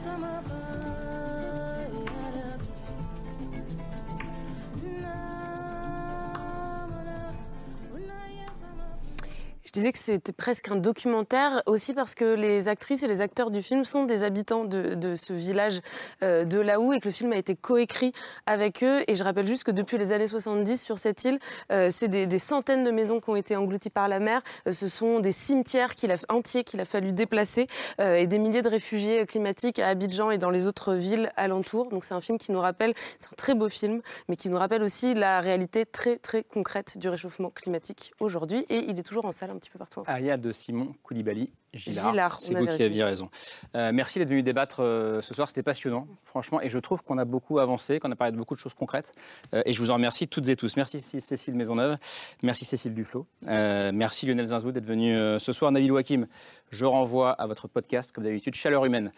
[9.75, 13.61] disais que c'était presque un documentaire aussi parce que les actrices et les acteurs du
[13.61, 15.81] film sont des habitants de, ce village
[16.23, 18.11] euh, de Laou et que le film a été coécrit
[18.45, 19.03] avec eux.
[19.07, 21.39] Et je rappelle juste que depuis les années 70 sur cette île,
[21.71, 24.41] euh, c'est des, des centaines de maisons qui ont été englouties par la mer.
[24.67, 27.67] Euh, ce sont des cimetières qu'il a, entiers qu'il a fallu déplacer
[27.99, 31.87] euh, et des milliers de réfugiés climatiques à Abidjan et dans les autres villes alentours.
[31.89, 34.57] Donc c'est un film qui nous rappelle, c'est un très beau film, mais qui nous
[34.57, 38.65] rappelle aussi la réalité très très concrète du réchauffement climatique aujourd'hui.
[38.69, 39.99] Et il est toujours en salle un petit peu partout.
[39.99, 40.15] en France.
[40.15, 41.51] Aya de Simon Koulibaly.
[41.75, 43.29] Gillard, Gillard, c'est vous qui aviez raison.
[43.75, 47.17] Euh, merci d'être venu débattre euh, ce soir, c'était passionnant, franchement, et je trouve qu'on
[47.17, 49.13] a beaucoup avancé, qu'on a parlé de beaucoup de choses concrètes,
[49.53, 50.77] euh, et je vous en remercie toutes et tous.
[50.77, 51.97] Merci Cécile Maisonneuve,
[52.43, 55.71] merci Cécile Duflo, merci Lionel Zinzou d'être venu ce soir.
[55.71, 56.27] Nabil Wakim,
[56.71, 59.11] je renvoie à votre podcast, comme d'habitude, Chaleur Humaine,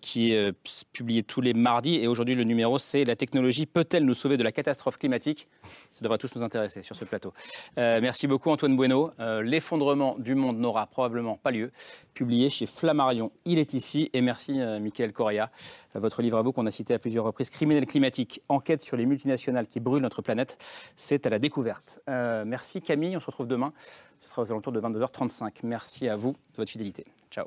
[0.00, 0.52] qui est
[0.92, 4.42] publié tous les mardis, et aujourd'hui le numéro c'est La technologie peut-elle nous sauver de
[4.42, 5.48] la catastrophe climatique?
[5.90, 7.34] Ça devrait tous nous intéresser sur ce plateau.
[7.76, 9.12] Merci beaucoup Antoine Bueno.
[9.42, 11.72] L'effondrement du monde n'aura probablement pas lieu,
[12.14, 13.32] publié chez Flammarion.
[13.44, 14.10] Il est ici.
[14.12, 15.50] Et merci euh, Michael Correa.
[15.96, 18.96] Euh, Votre livre à vous qu'on a cité à plusieurs reprises, Criminel climatique, enquête sur
[18.96, 20.56] les multinationales qui brûlent notre planète,
[20.96, 22.00] c'est à la découverte.
[22.08, 23.72] Euh, merci Camille, on se retrouve demain.
[24.20, 25.60] Ce sera aux alentours de 22h35.
[25.64, 27.04] Merci à vous de votre fidélité.
[27.30, 27.46] Ciao.